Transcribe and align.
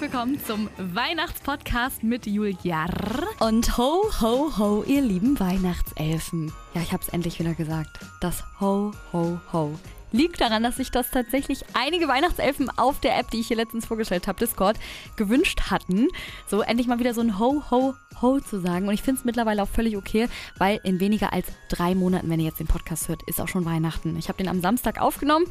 herzlich 0.00 0.12
willkommen 0.12 0.40
zum 0.46 0.70
Weihnachtspodcast 0.94 2.02
mit 2.02 2.24
Julia. 2.24 2.86
Und 3.38 3.76
ho, 3.76 4.02
ho, 4.20 4.50
ho, 4.56 4.82
ihr 4.86 5.02
lieben 5.02 5.38
Weihnachtselfen. 5.38 6.50
Ja, 6.74 6.80
ich 6.80 6.92
hab's 6.92 7.08
endlich 7.08 7.38
wieder 7.38 7.52
gesagt. 7.52 7.98
Das 8.20 8.42
ho, 8.60 8.92
ho, 9.12 9.38
ho 9.52 9.78
liegt 10.12 10.40
daran, 10.40 10.62
dass 10.62 10.76
sich 10.76 10.90
das 10.90 11.10
tatsächlich 11.10 11.64
einige 11.74 12.08
Weihnachtselfen 12.08 12.70
auf 12.78 13.00
der 13.00 13.18
App, 13.18 13.30
die 13.30 13.40
ich 13.40 13.48
hier 13.48 13.56
letztens 13.56 13.86
vorgestellt 13.86 14.26
habe, 14.26 14.38
Discord, 14.38 14.78
gewünscht 15.16 15.70
hatten. 15.70 16.08
So 16.46 16.62
endlich 16.62 16.86
mal 16.86 16.98
wieder 16.98 17.14
so 17.14 17.20
ein 17.20 17.38
Ho, 17.38 17.62
Ho, 17.70 17.94
Ho 18.20 18.40
zu 18.40 18.60
sagen. 18.60 18.88
Und 18.88 18.94
ich 18.94 19.02
finde 19.02 19.20
es 19.20 19.24
mittlerweile 19.24 19.62
auch 19.62 19.68
völlig 19.68 19.96
okay, 19.96 20.28
weil 20.58 20.80
in 20.82 21.00
weniger 21.00 21.32
als 21.32 21.46
drei 21.68 21.94
Monaten, 21.94 22.28
wenn 22.28 22.40
ihr 22.40 22.46
jetzt 22.46 22.60
den 22.60 22.66
Podcast 22.66 23.08
hört, 23.08 23.22
ist 23.24 23.40
auch 23.40 23.48
schon 23.48 23.64
Weihnachten. 23.64 24.16
Ich 24.16 24.28
habe 24.28 24.38
den 24.38 24.48
am 24.48 24.60
Samstag 24.60 25.00
aufgenommen. 25.00 25.46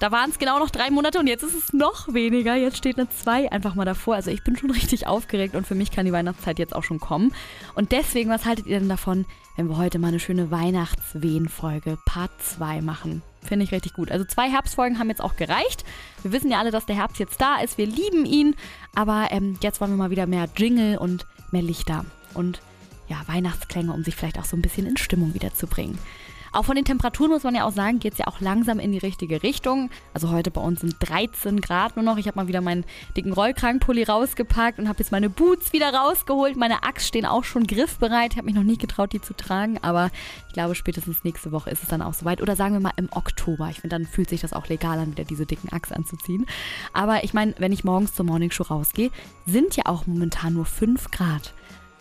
Da 0.00 0.12
waren 0.12 0.30
es 0.30 0.38
genau 0.38 0.60
noch 0.60 0.70
drei 0.70 0.90
Monate 0.90 1.18
und 1.18 1.26
jetzt 1.26 1.42
ist 1.42 1.54
es 1.54 1.72
noch 1.72 2.12
weniger. 2.14 2.54
Jetzt 2.54 2.76
steht 2.76 2.98
eine 2.98 3.08
2 3.08 3.50
einfach 3.50 3.74
mal 3.74 3.84
davor. 3.84 4.14
Also 4.14 4.30
ich 4.30 4.44
bin 4.44 4.56
schon 4.56 4.70
richtig 4.72 5.06
aufgeregt 5.06 5.56
und 5.56 5.66
für 5.66 5.74
mich 5.74 5.90
kann 5.90 6.06
die 6.06 6.12
Weihnachtszeit 6.12 6.58
jetzt 6.58 6.74
auch 6.74 6.84
schon 6.84 7.00
kommen. 7.00 7.34
Und 7.74 7.90
deswegen, 7.90 8.30
was 8.30 8.44
haltet 8.44 8.66
ihr 8.66 8.78
denn 8.78 8.88
davon, 8.88 9.26
wenn 9.56 9.68
wir 9.68 9.76
heute 9.76 9.98
mal 9.98 10.08
eine 10.08 10.20
schöne 10.20 10.52
Weihnachtswehen-Folge 10.52 11.98
Part 12.06 12.30
2 12.40 12.80
machen? 12.80 13.22
Finde 13.42 13.64
ich 13.64 13.72
richtig 13.72 13.94
gut. 13.94 14.12
Also 14.12 14.24
zwei 14.24 14.48
Herbstfolgen 14.48 14.98
haben 14.98 15.08
jetzt 15.08 15.22
auch 15.22 15.36
gereicht. 15.36 15.84
Wir 16.22 16.32
wissen 16.32 16.50
ja 16.50 16.58
alle, 16.58 16.70
dass 16.70 16.86
der 16.86 16.96
Herbst 16.96 17.18
jetzt 17.18 17.40
da 17.40 17.60
ist. 17.60 17.78
Wir 17.78 17.86
lieben 17.86 18.24
ihn. 18.24 18.54
Aber 18.94 19.28
ähm, 19.30 19.58
jetzt 19.62 19.80
wollen 19.80 19.92
wir 19.92 19.96
mal 19.96 20.10
wieder 20.10 20.26
mehr 20.26 20.48
Jingle 20.56 20.98
und 20.98 21.26
mehr 21.50 21.62
Lichter. 21.62 22.04
Und 22.34 22.60
ja, 23.08 23.16
Weihnachtsklänge, 23.26 23.92
um 23.92 24.04
sich 24.04 24.14
vielleicht 24.14 24.38
auch 24.38 24.44
so 24.44 24.56
ein 24.56 24.62
bisschen 24.62 24.86
in 24.86 24.96
Stimmung 24.96 25.34
wieder 25.34 25.54
zu 25.54 25.66
bringen. 25.66 25.98
Auch 26.52 26.64
von 26.64 26.76
den 26.76 26.84
Temperaturen 26.84 27.30
muss 27.30 27.42
man 27.42 27.54
ja 27.54 27.64
auch 27.64 27.72
sagen, 27.72 27.98
geht 27.98 28.12
es 28.12 28.18
ja 28.18 28.26
auch 28.26 28.40
langsam 28.40 28.78
in 28.78 28.92
die 28.92 28.98
richtige 28.98 29.42
Richtung. 29.42 29.90
Also 30.14 30.30
heute 30.30 30.50
bei 30.50 30.60
uns 30.60 30.80
sind 30.80 30.96
13 31.00 31.60
Grad 31.60 31.96
nur 31.96 32.04
noch. 32.04 32.16
Ich 32.16 32.26
habe 32.26 32.36
mal 32.36 32.48
wieder 32.48 32.60
meinen 32.60 32.84
dicken 33.16 33.32
Rollkragenpulli 33.32 34.04
rausgepackt 34.04 34.78
und 34.78 34.88
habe 34.88 34.98
jetzt 34.98 35.12
meine 35.12 35.30
Boots 35.30 35.72
wieder 35.72 35.92
rausgeholt. 35.92 36.56
Meine 36.56 36.82
Axt 36.82 37.06
stehen 37.06 37.26
auch 37.26 37.44
schon 37.44 37.66
griffbereit. 37.66 38.32
Ich 38.32 38.38
habe 38.38 38.46
mich 38.46 38.54
noch 38.54 38.62
nie 38.62 38.78
getraut, 38.78 39.12
die 39.12 39.20
zu 39.20 39.34
tragen, 39.34 39.78
aber 39.82 40.10
ich 40.48 40.54
glaube, 40.54 40.74
spätestens 40.74 41.24
nächste 41.24 41.52
Woche 41.52 41.70
ist 41.70 41.82
es 41.82 41.88
dann 41.88 42.02
auch 42.02 42.14
soweit. 42.14 42.42
Oder 42.42 42.56
sagen 42.56 42.74
wir 42.74 42.80
mal 42.80 42.92
im 42.96 43.08
Oktober. 43.12 43.68
Ich 43.70 43.80
finde, 43.80 43.96
dann 43.96 44.06
fühlt 44.06 44.28
sich 44.28 44.40
das 44.40 44.52
auch 44.52 44.68
legal 44.68 44.98
an, 44.98 45.12
wieder 45.12 45.24
diese 45.24 45.46
dicken 45.46 45.72
Axt 45.72 45.92
anzuziehen. 45.92 46.46
Aber 46.92 47.24
ich 47.24 47.34
meine, 47.34 47.54
wenn 47.58 47.72
ich 47.72 47.84
morgens 47.84 48.14
zur 48.14 48.24
Morningshow 48.24 48.64
rausgehe, 48.64 49.10
sind 49.46 49.76
ja 49.76 49.84
auch 49.86 50.06
momentan 50.06 50.54
nur 50.54 50.66
5 50.66 51.10
Grad. 51.10 51.54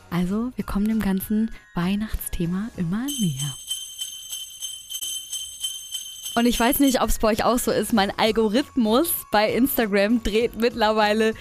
Also, 0.09 0.51
wir 0.55 0.63
kommen 0.63 0.87
dem 0.87 1.01
ganzen 1.01 1.51
Weihnachtsthema 1.75 2.69
immer 2.77 3.05
näher. 3.19 3.55
Und 6.37 6.45
ich 6.45 6.59
weiß 6.59 6.81
nicht, 6.81 7.01
ob 7.01 7.09
es 7.09 7.17
bei 7.17 7.29
euch 7.29 7.43
auch 7.43 7.57
so 7.57 7.71
ist. 7.71 7.93
Mein 7.93 8.11
Algorithmus 8.15 9.11
bei 9.31 9.51
Instagram 9.51 10.21
dreht 10.21 10.55
mittlerweile 10.55 11.33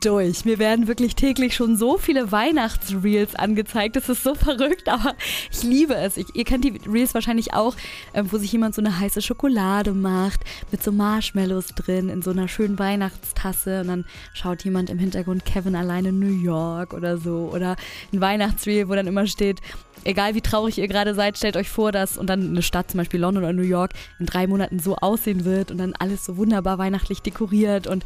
durch. 0.00 0.44
Mir 0.44 0.58
werden 0.58 0.86
wirklich 0.86 1.14
täglich 1.14 1.54
schon 1.54 1.76
so 1.76 1.98
viele 1.98 2.30
Weihnachtsreels 2.32 3.34
angezeigt. 3.34 3.96
Das 3.96 4.08
ist 4.08 4.22
so 4.22 4.34
verrückt, 4.34 4.88
aber 4.88 5.14
ich 5.50 5.62
liebe 5.62 5.94
es. 5.94 6.16
Ich, 6.16 6.26
ihr 6.34 6.44
kennt 6.44 6.64
die 6.64 6.80
Reels 6.86 7.14
wahrscheinlich 7.14 7.54
auch, 7.54 7.74
äh, 8.12 8.22
wo 8.30 8.38
sich 8.38 8.52
jemand 8.52 8.74
so 8.74 8.82
eine 8.82 8.98
heiße 8.98 9.22
Schokolade 9.22 9.92
macht 9.92 10.40
mit 10.70 10.82
so 10.82 10.92
Marshmallows 10.92 11.68
drin 11.68 12.08
in 12.08 12.22
so 12.22 12.30
einer 12.30 12.48
schönen 12.48 12.78
Weihnachtstasse 12.78 13.80
und 13.80 13.88
dann 13.88 14.04
schaut 14.34 14.64
jemand 14.64 14.90
im 14.90 14.98
Hintergrund 14.98 15.44
Kevin 15.44 15.74
alleine 15.74 16.10
in 16.10 16.18
New 16.18 16.42
York 16.42 16.94
oder 16.94 17.18
so 17.18 17.50
oder 17.52 17.76
ein 18.12 18.20
Weihnachtsreel, 18.20 18.88
wo 18.88 18.94
dann 18.94 19.06
immer 19.06 19.26
steht, 19.26 19.60
egal 20.04 20.34
wie 20.34 20.40
traurig 20.40 20.78
ihr 20.78 20.88
gerade 20.88 21.14
seid, 21.14 21.36
stellt 21.36 21.56
euch 21.56 21.68
vor, 21.68 21.92
dass 21.92 22.18
und 22.18 22.28
dann 22.28 22.48
eine 22.48 22.62
Stadt, 22.62 22.90
zum 22.90 22.98
Beispiel 22.98 23.20
London 23.20 23.44
oder 23.44 23.52
New 23.52 23.62
York, 23.62 23.92
in 24.18 24.26
drei 24.26 24.46
Monaten 24.46 24.78
so 24.78 24.96
aussehen 24.96 25.44
wird 25.44 25.70
und 25.70 25.78
dann 25.78 25.94
alles 25.98 26.24
so 26.24 26.36
wunderbar 26.36 26.78
weihnachtlich 26.78 27.22
dekoriert 27.22 27.86
und 27.86 28.04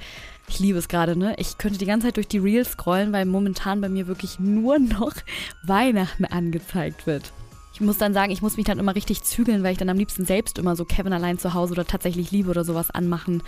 ich 0.48 0.58
liebe 0.58 0.78
es 0.78 0.88
gerade, 0.88 1.16
ne? 1.16 1.34
Ich 1.38 1.58
könnte 1.58 1.78
die 1.78 1.86
ganze 1.86 2.06
Zeit 2.08 2.16
durch 2.16 2.28
die 2.28 2.38
Reels 2.38 2.72
scrollen, 2.72 3.12
weil 3.12 3.24
momentan 3.24 3.80
bei 3.80 3.88
mir 3.88 4.06
wirklich 4.06 4.38
nur 4.38 4.78
noch 4.78 5.14
Weihnachten 5.66 6.24
angezeigt 6.24 7.06
wird. 7.06 7.32
Ich 7.72 7.80
muss 7.80 7.98
dann 7.98 8.14
sagen, 8.14 8.30
ich 8.30 8.40
muss 8.40 8.56
mich 8.56 8.66
dann 8.66 8.78
immer 8.78 8.94
richtig 8.94 9.24
zügeln, 9.24 9.64
weil 9.64 9.72
ich 9.72 9.78
dann 9.78 9.88
am 9.88 9.98
liebsten 9.98 10.24
selbst 10.24 10.58
immer 10.58 10.76
so 10.76 10.84
Kevin 10.84 11.12
allein 11.12 11.38
zu 11.38 11.54
Hause 11.54 11.72
oder 11.72 11.84
tatsächlich 11.84 12.30
Liebe 12.30 12.50
oder 12.50 12.64
sowas 12.64 12.90
anmachen 12.90 13.42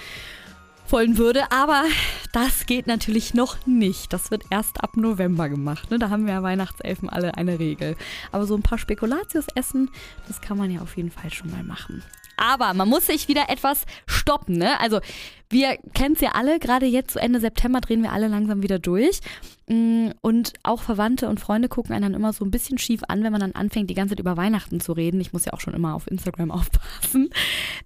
wollen 0.90 1.16
würde. 1.16 1.50
Aber 1.52 1.84
das 2.32 2.66
geht 2.66 2.86
natürlich 2.86 3.34
noch 3.34 3.66
nicht. 3.66 4.12
Das 4.12 4.30
wird 4.30 4.44
erst 4.50 4.82
ab 4.82 4.96
November 4.96 5.48
gemacht. 5.48 5.90
Ne? 5.90 5.98
Da 5.98 6.10
haben 6.10 6.26
wir 6.26 6.34
ja 6.34 6.42
Weihnachtselfen 6.42 7.08
alle 7.08 7.34
eine 7.34 7.58
Regel. 7.58 7.96
Aber 8.32 8.46
so 8.46 8.56
ein 8.56 8.62
paar 8.62 8.78
Spekulatius 8.78 9.46
essen, 9.54 9.90
das 10.26 10.40
kann 10.40 10.58
man 10.58 10.70
ja 10.70 10.80
auf 10.80 10.96
jeden 10.96 11.10
Fall 11.10 11.32
schon 11.32 11.50
mal 11.50 11.62
machen. 11.62 12.02
Aber 12.36 12.74
man 12.74 12.88
muss 12.88 13.06
sich 13.06 13.28
wieder 13.28 13.48
etwas 13.48 13.84
stoppen. 14.06 14.58
Ne? 14.58 14.78
Also 14.80 15.00
wir 15.48 15.76
kennen 15.94 16.14
es 16.14 16.20
ja 16.20 16.30
alle, 16.32 16.58
gerade 16.58 16.86
jetzt 16.86 17.12
zu 17.12 17.20
Ende 17.20 17.40
September 17.40 17.80
drehen 17.80 18.02
wir 18.02 18.12
alle 18.12 18.28
langsam 18.28 18.62
wieder 18.62 18.78
durch. 18.78 19.20
Mm, 19.68 20.10
und 20.20 20.52
auch 20.62 20.80
Verwandte 20.82 21.28
und 21.28 21.40
Freunde 21.40 21.68
gucken 21.68 21.92
einen 21.92 22.02
dann 22.02 22.14
immer 22.14 22.32
so 22.32 22.44
ein 22.44 22.52
bisschen 22.52 22.78
schief 22.78 23.02
an, 23.08 23.24
wenn 23.24 23.32
man 23.32 23.40
dann 23.40 23.52
anfängt, 23.52 23.90
die 23.90 23.94
ganze 23.94 24.12
Zeit 24.12 24.20
über 24.20 24.36
Weihnachten 24.36 24.80
zu 24.80 24.92
reden. 24.92 25.20
Ich 25.20 25.32
muss 25.32 25.44
ja 25.44 25.52
auch 25.52 25.60
schon 25.60 25.74
immer 25.74 25.94
auf 25.94 26.08
Instagram 26.08 26.50
aufpassen. 26.52 27.30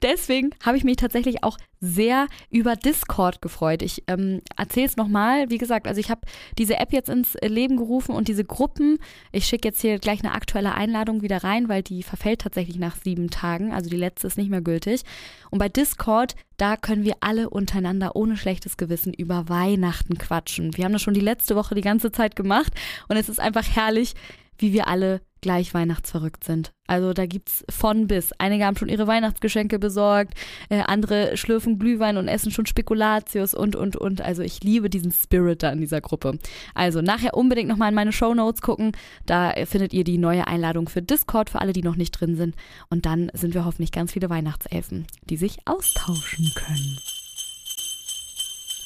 Deswegen 0.02 0.50
habe 0.64 0.76
ich 0.76 0.84
mich 0.84 0.96
tatsächlich 0.96 1.42
auch 1.42 1.58
sehr 1.80 2.26
über 2.50 2.76
Discord 2.76 3.40
gefreut. 3.40 3.80
Ich 3.80 4.04
ähm, 4.06 4.42
erzähle 4.56 4.86
es 4.86 4.96
nochmal. 4.96 5.48
Wie 5.48 5.58
gesagt, 5.58 5.86
also 5.86 5.98
ich 5.98 6.10
habe 6.10 6.20
diese 6.58 6.76
App 6.76 6.92
jetzt 6.92 7.08
ins 7.08 7.34
Leben 7.42 7.78
gerufen 7.78 8.14
und 8.14 8.28
diese 8.28 8.44
Gruppen. 8.44 8.98
Ich 9.32 9.46
schicke 9.46 9.68
jetzt 9.68 9.80
hier 9.80 9.98
gleich 9.98 10.22
eine 10.22 10.32
aktuelle 10.32 10.74
Einladung 10.74 11.22
wieder 11.22 11.42
rein, 11.42 11.70
weil 11.70 11.82
die 11.82 12.02
verfällt 12.02 12.42
tatsächlich 12.42 12.78
nach 12.78 12.96
sieben 12.96 13.30
Tagen. 13.30 13.72
Also 13.72 13.88
die 13.88 13.96
letzte 13.96 14.26
ist 14.26 14.36
nicht 14.36 14.50
mehr 14.50 14.60
gültig. 14.60 15.02
Und 15.50 15.58
bei 15.58 15.70
Discord 15.70 16.34
da 16.60 16.76
können 16.76 17.04
wir 17.04 17.14
alle 17.20 17.48
untereinander 17.50 18.16
ohne 18.16 18.36
schlechtes 18.36 18.76
Gewissen 18.76 19.12
über 19.12 19.48
Weihnachten 19.48 20.18
quatschen. 20.18 20.76
Wir 20.76 20.84
haben 20.84 20.92
das 20.92 21.02
schon 21.02 21.14
die 21.14 21.20
letzte 21.20 21.56
Woche 21.56 21.74
die 21.74 21.80
ganze 21.80 22.12
Zeit 22.12 22.36
gemacht 22.36 22.72
und 23.08 23.16
es 23.16 23.28
ist 23.28 23.40
einfach 23.40 23.66
herrlich, 23.66 24.14
wie 24.58 24.72
wir 24.72 24.88
alle 24.88 25.20
gleich 25.40 25.72
weihnachtsverrückt 25.72 26.44
sind. 26.44 26.72
Also 26.86 27.12
da 27.12 27.26
gibt's 27.26 27.64
von 27.70 28.06
bis. 28.06 28.32
Einige 28.38 28.66
haben 28.66 28.76
schon 28.76 28.88
ihre 28.88 29.06
Weihnachtsgeschenke 29.06 29.78
besorgt, 29.78 30.34
äh, 30.68 30.82
andere 30.86 31.36
schlürfen 31.36 31.78
Glühwein 31.78 32.16
und 32.16 32.28
essen 32.28 32.50
schon 32.50 32.66
Spekulatius 32.66 33.54
und 33.54 33.76
und 33.76 33.96
und. 33.96 34.20
Also 34.20 34.42
ich 34.42 34.62
liebe 34.62 34.90
diesen 34.90 35.12
Spirit 35.12 35.62
da 35.62 35.70
in 35.70 35.80
dieser 35.80 36.00
Gruppe. 36.00 36.38
Also 36.74 37.00
nachher 37.00 37.34
unbedingt 37.34 37.68
nochmal 37.68 37.90
in 37.90 37.94
meine 37.94 38.12
Show 38.12 38.34
Notes 38.34 38.60
gucken. 38.60 38.92
Da 39.24 39.54
findet 39.64 39.92
ihr 39.92 40.04
die 40.04 40.18
neue 40.18 40.46
Einladung 40.46 40.88
für 40.88 41.02
Discord 41.02 41.50
für 41.50 41.60
alle, 41.60 41.72
die 41.72 41.82
noch 41.82 41.96
nicht 41.96 42.12
drin 42.12 42.36
sind. 42.36 42.54
Und 42.90 43.06
dann 43.06 43.30
sind 43.32 43.54
wir 43.54 43.64
hoffentlich 43.64 43.92
ganz 43.92 44.12
viele 44.12 44.28
Weihnachtselfen, 44.28 45.06
die 45.24 45.36
sich 45.36 45.58
austauschen 45.64 46.52
können. 46.54 46.98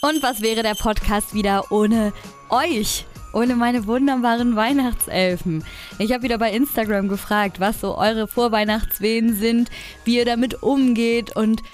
Und 0.07 0.23
was 0.23 0.43
wäre 0.43 0.63
der 0.63 0.75
Podcast 0.75 1.33
wieder 1.33 1.73
ohne 1.73 2.13
euch? 2.51 3.07
ohne 3.33 3.57
meine 3.57 3.89
wunderbaren 3.89 4.55
Weihnachtselfen. 4.55 5.65
Ich 5.99 6.13
habe 6.13 6.23
wieder 6.23 6.39
bei 6.39 6.53
Instagram 6.53 7.09
gefragt, 7.09 7.59
was 7.59 7.81
so 7.81 7.99
eure 7.99 8.29
Vorweihnachtswehen 8.29 9.35
sind, 9.35 9.71
wie 10.05 10.19
ihr 10.19 10.25
damit 10.25 10.63
umgeht 10.63 11.35
und 11.35 11.65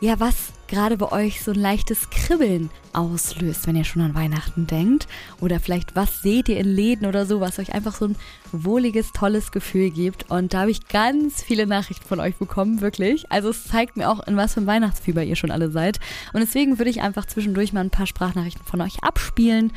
ja, 0.00 0.20
was 0.20 0.52
gerade 0.68 0.96
bei 0.96 1.10
euch 1.10 1.42
so 1.42 1.50
ein 1.50 1.58
leichtes 1.58 2.10
Kribbeln 2.10 2.70
auslöst, 2.92 3.66
wenn 3.66 3.74
ihr 3.74 3.84
schon 3.84 4.02
an 4.02 4.14
Weihnachten 4.14 4.66
denkt. 4.66 5.08
Oder 5.40 5.58
vielleicht, 5.58 5.96
was 5.96 6.22
seht 6.22 6.48
ihr 6.48 6.58
in 6.58 6.68
Läden 6.68 7.06
oder 7.06 7.26
so, 7.26 7.40
was 7.40 7.58
euch 7.58 7.74
einfach 7.74 7.94
so 7.94 8.06
ein 8.06 8.16
wohliges, 8.52 9.12
tolles 9.12 9.50
Gefühl 9.50 9.90
gibt. 9.90 10.30
Und 10.30 10.54
da 10.54 10.60
habe 10.60 10.70
ich 10.70 10.86
ganz 10.88 11.42
viele 11.42 11.66
Nachrichten 11.66 12.06
von 12.06 12.20
euch 12.20 12.36
bekommen, 12.36 12.80
wirklich. 12.80 13.30
Also 13.32 13.48
es 13.48 13.64
zeigt 13.64 13.96
mir 13.96 14.08
auch, 14.08 14.24
in 14.26 14.36
was 14.36 14.54
für 14.54 14.60
ein 14.60 14.66
Weihnachtsfieber 14.66 15.24
ihr 15.24 15.36
schon 15.36 15.50
alle 15.50 15.70
seid. 15.70 15.98
Und 16.32 16.40
deswegen 16.40 16.78
würde 16.78 16.90
ich 16.90 17.00
einfach 17.00 17.26
zwischendurch 17.26 17.72
mal 17.72 17.80
ein 17.80 17.90
paar 17.90 18.06
Sprachnachrichten 18.06 18.64
von 18.64 18.80
euch 18.80 19.02
abspielen. 19.02 19.72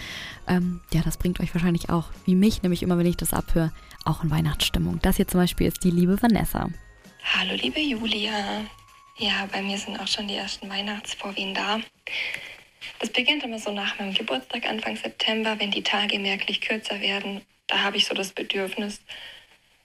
Ähm, 0.48 0.82
ja, 0.94 1.02
das 1.02 1.18
bringt 1.18 1.40
euch 1.40 1.54
wahrscheinlich 1.56 1.90
auch, 1.90 2.10
wie 2.26 2.36
mich, 2.36 2.62
nämlich 2.62 2.84
immer, 2.84 2.98
wenn 2.98 3.08
ich 3.08 3.18
das 3.18 3.34
abhöre, 3.34 3.72
auch 4.06 4.24
in 4.24 4.30
Weihnachtsstimmung. 4.30 5.00
Das 5.02 5.16
hier 5.16 5.28
zum 5.28 5.40
Beispiel 5.40 5.68
ist 5.68 5.84
die 5.84 5.92
liebe 5.92 6.22
Vanessa. 6.22 6.70
Hallo, 7.24 7.54
liebe 7.56 7.80
Julia. 7.80 8.66
Ja, 9.18 9.48
bei 9.52 9.62
mir 9.62 9.78
sind 9.78 10.00
auch 10.00 10.08
schon 10.08 10.28
die 10.28 10.36
ersten 10.36 10.70
Weihnachtsvorwehen 10.70 11.54
da. 11.54 11.80
Das 13.00 13.10
beginnt 13.10 13.44
immer 13.44 13.60
so 13.60 13.72
nach 13.72 14.00
meinem 14.00 14.14
Geburtstag, 14.14 14.66
Anfang 14.66 14.96
September, 14.96 15.60
wenn 15.60 15.72
die 15.72 15.84
Tage 15.84 16.18
merklich 16.18 16.62
kürzer 16.62 17.02
werden. 17.02 17.42
Da 17.68 17.82
habe 17.82 17.98
ich 17.98 18.06
so 18.06 18.16
das 18.16 18.32
Bedürfnis 18.32 19.02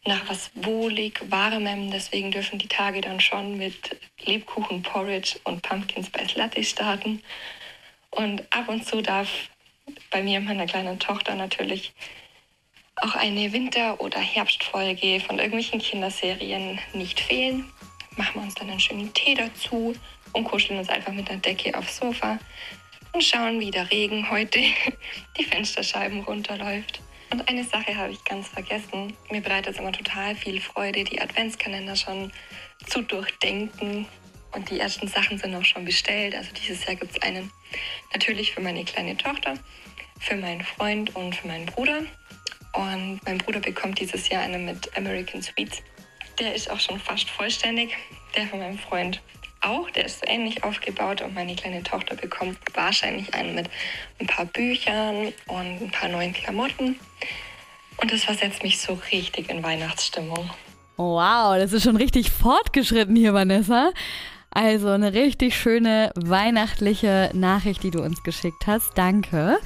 nach 0.05 0.29
was 0.29 0.51
wohlig, 0.55 1.21
warmem. 1.29 1.91
Deswegen 1.91 2.31
dürfen 2.31 2.59
die 2.59 2.69
Tage 2.69 3.01
dann 3.01 3.21
schon 3.21 3.59
mit 3.59 3.97
Lebkuchen, 4.25 4.83
Porridge 4.83 5.39
und 5.45 5.63
Pumpkin 5.63 6.05
Spice 6.05 6.37
Latte 6.37 6.63
starten. 6.63 7.23
Und 8.11 8.51
ab 8.53 8.69
und 8.69 8.87
zu 8.87 9.03
darf 9.03 9.51
bei 10.11 10.23
mir 10.23 10.39
und 10.39 10.47
meiner 10.47 10.67
kleinen 10.67 10.99
Tochter 10.99 11.35
natürlich 11.35 11.93
auch 12.97 13.15
eine 13.15 13.53
Winter- 13.53 14.01
oder 14.01 14.21
Herbstfolge 14.21 15.21
von 15.21 15.39
irgendwelchen 15.39 15.81
Kinderserien 15.81 16.79
nicht 16.95 17.21
fehlen 17.21 17.71
machen 18.17 18.35
wir 18.35 18.43
uns 18.43 18.55
dann 18.55 18.71
einen 18.71 18.81
schönen 18.81 19.13
Tee 19.15 19.35
dazu 19.35 19.95
und 20.33 20.45
kuscheln 20.45 20.79
uns 20.79 20.89
einfach 20.89 21.13
mit 21.13 21.29
der 21.29 21.37
Decke 21.37 21.77
aufs 21.77 21.99
Sofa 21.99 22.39
und 23.13 23.23
schauen, 23.23 23.61
wie 23.61 23.71
der 23.71 23.91
Regen 23.91 24.31
heute 24.31 24.61
die 25.39 25.45
Fensterscheiben 25.45 26.21
runterläuft. 26.21 27.01
Und 27.31 27.49
eine 27.49 27.65
Sache 27.65 27.97
habe 27.97 28.13
ich 28.13 28.25
ganz 28.25 28.49
vergessen. 28.49 29.15
Mir 29.31 29.41
bereitet 29.41 29.75
es 29.75 29.81
immer 29.81 29.93
total 29.93 30.37
viel 30.37 30.61
Freude, 30.61 31.03
die 31.05 31.21
Adventskalender 31.21 31.97
schon 31.97 32.33
zu 32.87 33.03
durchdenken 33.03 34.07
und 34.53 34.71
die 34.71 34.79
ersten 34.79 35.09
Sachen 35.09 35.39
sind 35.39 35.55
auch 35.55 35.65
schon 35.65 35.85
bestellt. 35.85 36.35
Also 36.35 36.51
dieses 36.53 36.87
Jahr 36.87 36.95
gibt 36.95 37.17
es 37.17 37.23
einen 37.23 37.51
natürlich 38.13 38.53
für 38.53 38.61
meine 38.61 38.85
kleine 38.85 39.17
Tochter, 39.17 39.55
für 40.21 40.37
meinen 40.37 40.63
Freund 40.63 41.15
und 41.17 41.35
für 41.35 41.49
meinen 41.49 41.67
Bruder. 41.67 42.03
Und 42.73 43.21
mein 43.25 43.39
Bruder 43.39 43.61
bekommt 43.61 44.01
dieses 44.01 44.29
Jahr 44.29 44.43
einen 44.43 44.65
mit 44.65 44.97
American 44.97 45.43
Sweets. 45.43 45.83
Der 46.39 46.55
ist 46.55 46.71
auch 46.71 46.81
schon 46.81 46.99
fast 47.01 47.29
vollständig. 47.31 47.97
Der 48.37 48.47
von 48.47 48.59
meinem 48.59 48.79
Freund 48.79 49.21
auch. 49.61 49.91
Der 49.91 50.05
ist 50.05 50.21
so 50.21 50.27
ähnlich 50.27 50.63
aufgebaut 50.65 51.23
und 51.23 51.35
meine 51.35 51.55
kleine 51.57 51.83
Tochter 51.83 52.15
bekommt 52.17 52.59
wahrscheinlich 52.75 53.33
einen 53.35 53.55
mit 53.55 53.69
ein 54.21 54.27
paar 54.27 54.45
Büchern 54.47 55.33
und 55.47 55.83
ein 55.83 55.91
paar 55.91 56.09
neuen 56.09 56.33
Klamotten. 56.33 56.99
Und 58.01 58.13
das 58.13 58.25
versetzt 58.25 58.63
mich 58.63 58.79
so 58.79 58.99
richtig 59.13 59.49
in 59.51 59.63
Weihnachtsstimmung. 59.63 60.51
Wow, 60.97 61.57
das 61.57 61.73
ist 61.73 61.83
schon 61.83 61.97
richtig 61.97 62.31
fortgeschritten 62.31 63.17
hier, 63.17 63.35
Vanessa. 63.35 63.93
Also 64.51 64.89
eine 64.89 65.13
richtig 65.13 65.55
schöne 65.55 66.13
weihnachtliche 66.15 67.31
Nachricht, 67.35 67.83
die 67.83 67.91
du 67.91 68.03
uns 68.03 68.23
geschickt 68.23 68.67
hast. 68.67 68.97
Danke. 68.97 69.59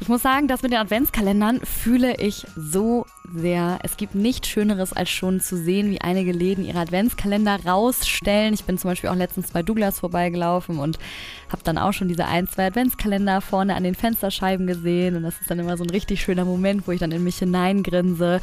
Ich 0.00 0.08
muss 0.08 0.22
sagen, 0.22 0.48
das 0.48 0.62
mit 0.62 0.72
den 0.72 0.80
Adventskalendern 0.80 1.60
fühle 1.60 2.16
ich 2.16 2.46
so 2.56 3.06
sehr. 3.32 3.78
Es 3.84 3.96
gibt 3.96 4.14
nichts 4.14 4.48
Schöneres, 4.48 4.92
als 4.92 5.08
schon 5.08 5.40
zu 5.40 5.56
sehen, 5.56 5.90
wie 5.90 6.00
einige 6.00 6.32
Läden 6.32 6.64
ihre 6.64 6.80
Adventskalender 6.80 7.60
rausstellen. 7.64 8.54
Ich 8.54 8.64
bin 8.64 8.76
zum 8.76 8.90
Beispiel 8.90 9.10
auch 9.10 9.14
letztens 9.14 9.52
bei 9.52 9.62
Douglas 9.62 10.00
vorbeigelaufen 10.00 10.78
und 10.78 10.98
habe 11.48 11.62
dann 11.62 11.78
auch 11.78 11.92
schon 11.92 12.08
diese 12.08 12.26
ein, 12.26 12.48
zwei 12.48 12.66
Adventskalender 12.66 13.40
vorne 13.40 13.76
an 13.76 13.84
den 13.84 13.94
Fensterscheiben 13.94 14.66
gesehen. 14.66 15.16
Und 15.16 15.22
das 15.22 15.40
ist 15.40 15.50
dann 15.50 15.60
immer 15.60 15.76
so 15.76 15.84
ein 15.84 15.90
richtig 15.90 16.22
schöner 16.22 16.44
Moment, 16.44 16.86
wo 16.86 16.92
ich 16.92 17.00
dann 17.00 17.12
in 17.12 17.22
mich 17.22 17.38
hineingrinse. 17.38 18.40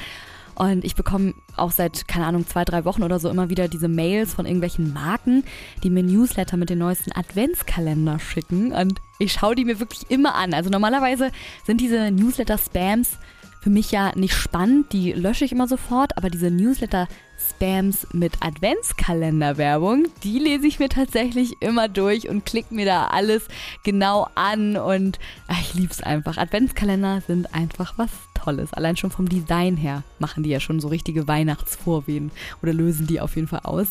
Und 0.56 0.84
ich 0.84 0.96
bekomme 0.96 1.34
auch 1.56 1.72
seit, 1.72 2.08
keine 2.08 2.26
Ahnung, 2.26 2.48
zwei, 2.48 2.66
drei 2.66 2.86
Wochen 2.86 3.04
oder 3.04 3.20
so 3.20 3.30
immer 3.30 3.50
wieder 3.50 3.68
diese 3.68 3.88
Mails 3.88 4.34
von 4.34 4.46
irgendwelchen 4.46 4.94
Marken, 4.94 5.44
die 5.84 5.90
mir 5.90 6.04
Newsletter 6.04 6.58
mit 6.58 6.70
den 6.70 6.80
neuesten 6.80 7.12
Adventskalender 7.12 8.20
schicken. 8.20 8.72
Und 8.72 9.02
ich 9.20 9.34
schaue 9.34 9.56
die 9.56 9.66
mir 9.66 9.80
wirklich 9.80 10.10
immer 10.10 10.36
an. 10.36 10.54
Also 10.54 10.70
normalerweise 10.70 11.32
sind 11.66 11.82
diese 11.82 12.12
Newsletter-Spams 12.12 13.18
für 13.62 13.70
mich 13.70 13.92
ja 13.92 14.12
nicht 14.16 14.34
spannend, 14.34 14.92
die 14.92 15.14
lösche 15.14 15.46
ich 15.46 15.52
immer 15.52 15.68
sofort, 15.68 16.18
aber 16.18 16.32
diese 16.32 16.50
Newsletter-Spams 16.50 18.08
mit 18.12 18.34
Adventskalender-Werbung, 18.42 20.08
die 20.24 20.40
lese 20.40 20.66
ich 20.66 20.80
mir 20.80 20.90
tatsächlich 20.90 21.62
immer 21.62 21.88
durch 21.88 22.28
und 22.28 22.44
klicke 22.44 22.74
mir 22.74 22.86
da 22.86 23.08
alles 23.08 23.48
genau 23.84 24.28
an 24.34 24.78
und 24.78 25.20
ach, 25.48 25.62
ich 25.62 25.76
liebe 25.76 25.92
es 25.92 26.02
einfach. 26.02 26.38
Adventskalender 26.38 27.22
sind 27.22 27.54
einfach 27.54 27.94
was 27.98 28.10
Tolles. 28.42 28.74
Allein 28.74 28.98
schon 28.98 29.12
vom 29.12 29.30
Design 29.30 29.78
her 29.78 30.04
machen 30.20 30.44
die 30.44 30.50
ja 30.50 30.60
schon 30.60 30.80
so 30.80 30.88
richtige 30.88 31.28
Weihnachtsvorwehen 31.28 32.32
oder 32.64 32.74
lösen 32.74 33.08
die 33.08 33.22
auf 33.22 33.36
jeden 33.36 33.48
Fall 33.48 33.62
aus. 33.64 33.90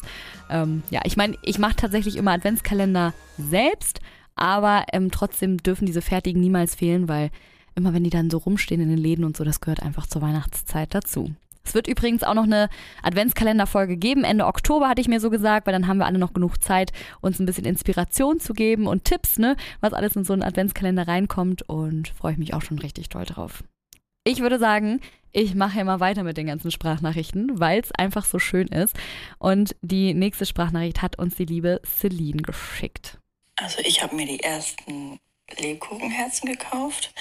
Ähm, 0.49 0.83
ja, 0.91 1.03
ich 1.05 1.17
meine, 1.17 1.37
ich 1.43 1.59
mache 1.59 1.77
tatsächlich 1.77 2.17
immer 2.17 2.33
Adventskalender 2.33 3.15
selbst, 3.39 4.01
aber 4.35 4.85
ähm, 4.93 5.11
trotzdem 5.11 5.59
dürfen 5.59 5.87
diese 5.87 6.03
fertigen 6.03 6.41
niemals 6.41 6.75
fehlen, 6.75 7.09
weil 7.09 7.31
immer 7.77 7.95
wenn 7.95 8.05
die 8.05 8.11
dann 8.11 8.31
so 8.31 8.39
rumstehen 8.39 8.81
in 8.81 8.89
den 8.89 8.99
Läden 8.99 9.25
und 9.25 9.37
so, 9.37 9.45
das 9.45 9.61
gehört 9.61 9.83
einfach 9.83 10.07
zur 10.07 10.23
Weihnachtszeit 10.23 10.95
dazu. 10.95 11.31
Es 11.63 11.75
wird 11.75 11.87
übrigens 11.87 12.25
auch 12.25 12.35
noch 12.35 12.45
eine 12.45 12.69
Adventskalenderfolge 13.03 13.97
geben. 13.97 14.25
Ende 14.25 14.47
Oktober 14.47 14.89
hatte 14.89 15.01
ich 15.01 15.09
mir 15.09 15.21
so 15.21 15.31
gesagt, 15.31 15.67
weil 15.67 15.73
dann 15.73 15.87
haben 15.87 15.99
wir 15.99 16.07
alle 16.07 16.19
noch 16.19 16.33
genug 16.33 16.63
Zeit, 16.63 16.93
uns 17.21 17.39
ein 17.39 17.47
bisschen 17.47 17.67
Inspiration 17.67 18.41
zu 18.41 18.55
geben 18.55 18.87
und 18.87 19.05
Tipps, 19.05 19.39
ne, 19.39 19.57
was 19.81 19.93
alles 19.93 20.17
in 20.17 20.25
so 20.25 20.33
einen 20.33 20.43
Adventskalender 20.43 21.07
reinkommt. 21.07 21.63
Und 21.63 22.09
freue 22.09 22.33
ich 22.33 22.39
mich 22.39 22.55
auch 22.55 22.63
schon 22.63 22.79
richtig 22.79 23.09
toll 23.11 23.25
drauf. 23.25 23.63
Ich 24.25 24.41
würde 24.41 24.59
sagen, 24.59 25.01
ich 25.33 25.55
mache 25.55 25.81
immer 25.81 25.99
weiter 26.01 26.25
mit 26.25 26.37
den 26.37 26.47
ganzen 26.47 26.71
Sprachnachrichten, 26.71 27.59
weil 27.59 27.81
es 27.81 27.93
einfach 27.93 28.25
so 28.25 28.39
schön 28.39 28.69
ist. 28.69 28.95
Und 29.39 29.75
die 29.81 30.13
nächste 30.13 30.45
Sprachnachricht 30.45 31.01
hat 31.01 31.19
uns 31.19 31.37
die 31.37 31.47
liebe 31.47 31.81
Celine 31.87 32.43
geschickt. 32.43 33.19
Also 33.57 33.79
ich 33.81 34.03
habe 34.03 34.17
mir 34.17 34.27
die 34.27 34.41
ersten 34.41 35.19
Lebkuchenherzen 35.59 36.51
gekauft. 36.51 37.15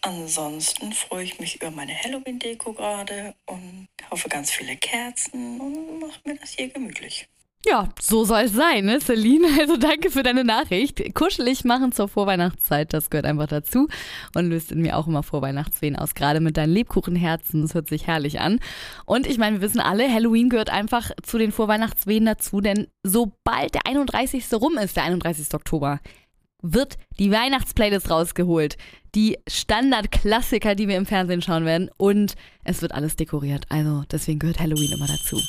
Ansonsten 0.00 0.92
freue 0.92 1.24
ich 1.24 1.40
mich 1.40 1.56
über 1.56 1.70
meine 1.70 1.92
Halloween-Deko 1.94 2.72
gerade 2.72 3.34
und 3.46 3.88
kaufe 4.08 4.28
ganz 4.28 4.50
viele 4.50 4.76
Kerzen 4.76 5.60
und 5.60 6.00
mache 6.00 6.20
mir 6.24 6.36
das 6.36 6.52
hier 6.52 6.68
gemütlich. 6.68 7.28
Ja, 7.68 7.88
so 8.00 8.24
soll 8.24 8.42
es 8.42 8.52
sein, 8.52 8.84
ne, 8.84 9.00
Celine? 9.00 9.48
Also 9.58 9.76
danke 9.76 10.10
für 10.10 10.22
deine 10.22 10.44
Nachricht. 10.44 11.02
Kuschelig 11.14 11.64
machen 11.64 11.90
zur 11.90 12.06
Vorweihnachtszeit, 12.06 12.92
das 12.92 13.10
gehört 13.10 13.26
einfach 13.26 13.48
dazu 13.48 13.88
und 14.34 14.48
löst 14.48 14.70
in 14.70 14.82
mir 14.82 14.96
auch 14.96 15.08
immer 15.08 15.24
Vorweihnachtswehen 15.24 15.96
aus, 15.96 16.14
gerade 16.14 16.38
mit 16.38 16.56
deinen 16.56 16.72
Lebkuchenherzen. 16.72 17.62
Das 17.62 17.74
hört 17.74 17.88
sich 17.88 18.06
herrlich 18.06 18.38
an. 18.38 18.60
Und 19.04 19.26
ich 19.26 19.38
meine, 19.38 19.56
wir 19.56 19.68
wissen 19.68 19.80
alle, 19.80 20.08
Halloween 20.08 20.48
gehört 20.48 20.70
einfach 20.70 21.10
zu 21.24 21.38
den 21.38 21.50
Vorweihnachtswehen 21.50 22.26
dazu, 22.26 22.60
denn 22.60 22.86
sobald 23.02 23.74
der 23.74 23.86
31. 23.86 24.44
rum 24.52 24.78
ist, 24.78 24.96
der 24.96 25.02
31. 25.04 25.52
Oktober, 25.52 25.98
wird 26.62 26.98
die 27.18 27.32
Weihnachtsplaylist 27.32 28.10
rausgeholt. 28.10 28.76
Die 29.14 29.38
Standardklassiker, 29.48 30.74
die 30.74 30.88
wir 30.88 30.96
im 30.96 31.06
Fernsehen 31.06 31.42
schauen 31.42 31.64
werden. 31.64 31.90
Und 31.96 32.34
es 32.64 32.82
wird 32.82 32.92
alles 32.92 33.16
dekoriert. 33.16 33.64
Also 33.68 34.04
deswegen 34.10 34.38
gehört 34.38 34.60
Halloween 34.60 34.92
immer 34.92 35.06
dazu. 35.06 35.40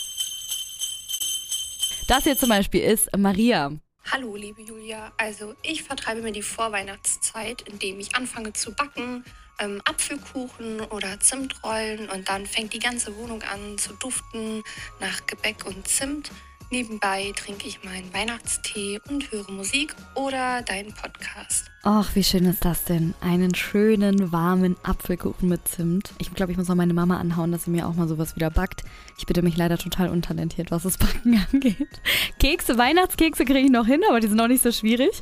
Das 2.07 2.23
hier 2.23 2.37
zum 2.37 2.47
Beispiel 2.47 2.83
ist 2.83 3.09
Maria. 3.17 3.69
Hallo, 4.09 4.37
liebe 4.37 4.61
Julia. 4.61 5.11
Also 5.17 5.55
ich 5.61 5.83
vertreibe 5.83 6.21
mir 6.21 6.31
die 6.31 6.41
Vorweihnachtszeit, 6.41 7.63
indem 7.63 7.99
ich 7.99 8.15
anfange 8.15 8.53
zu 8.53 8.73
backen, 8.73 9.25
ähm, 9.59 9.81
Apfelkuchen 9.83 10.79
oder 10.79 11.19
Zimtrollen 11.19 12.09
und 12.09 12.29
dann 12.29 12.45
fängt 12.45 12.71
die 12.73 12.79
ganze 12.79 13.17
Wohnung 13.17 13.41
an 13.41 13.77
zu 13.77 13.93
duften 13.93 14.63
nach 15.01 15.25
Gebäck 15.25 15.65
und 15.65 15.85
Zimt. 15.85 16.31
Nebenbei 16.69 17.31
trinke 17.33 17.65
ich 17.65 17.81
meinen 17.85 18.13
Weihnachtstee 18.13 18.99
und 19.09 19.31
höre 19.31 19.49
Musik 19.49 19.95
oder 20.15 20.61
deinen 20.63 20.91
Podcast. 20.91 21.71
Ach, 21.83 22.13
wie 22.13 22.25
schön 22.25 22.43
ist 22.43 22.65
das 22.65 22.83
denn? 22.83 23.13
Einen 23.21 23.55
schönen, 23.55 24.33
warmen 24.33 24.75
Apfelkuchen 24.83 25.47
mit 25.47 25.65
Zimt. 25.65 26.11
Ich 26.17 26.33
glaube, 26.33 26.51
ich 26.51 26.57
muss 26.57 26.69
auch 26.69 26.75
meine 26.75 26.93
Mama 26.93 27.19
anhauen, 27.19 27.53
dass 27.53 27.63
sie 27.63 27.71
mir 27.71 27.87
auch 27.87 27.93
mal 27.93 28.09
sowas 28.09 28.35
wieder 28.35 28.49
backt. 28.49 28.83
Ich 29.17 29.25
bitte 29.25 29.43
mich 29.43 29.55
leider 29.55 29.77
total 29.77 30.09
untalentiert, 30.09 30.69
was 30.69 30.83
das 30.83 30.97
Backen 30.97 31.41
angeht. 31.53 32.01
Kekse, 32.37 32.77
Weihnachtskekse 32.77 33.45
kriege 33.45 33.59
ich 33.59 33.71
noch 33.71 33.85
hin, 33.85 34.01
aber 34.09 34.19
die 34.19 34.27
sind 34.27 34.41
auch 34.41 34.49
nicht 34.49 34.61
so 34.61 34.73
schwierig. 34.73 35.21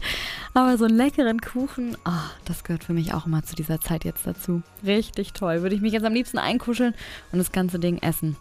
Aber 0.55 0.79
so 0.79 0.86
einen 0.86 0.98
leckeren 0.98 1.41
Kuchen, 1.41 1.96
oh, 2.05 2.29
das 2.46 2.63
gehört 2.63 2.86
für 2.86 2.93
mich 2.93 3.13
auch 3.13 3.27
immer 3.27 3.43
zu 3.43 3.55
dieser 3.55 3.79
Zeit 3.79 4.03
jetzt 4.03 4.25
dazu. 4.25 4.63
Richtig 4.84 5.34
toll. 5.34 5.62
Würde 5.62 5.75
ich 5.75 5.81
mich 5.81 5.93
jetzt 5.93 6.05
am 6.05 6.13
liebsten 6.13 6.39
einkuscheln 6.39 6.96
und 7.31 7.38
das 7.38 7.51
ganze 7.51 7.77
Ding 7.77 8.00
essen. 8.00 8.36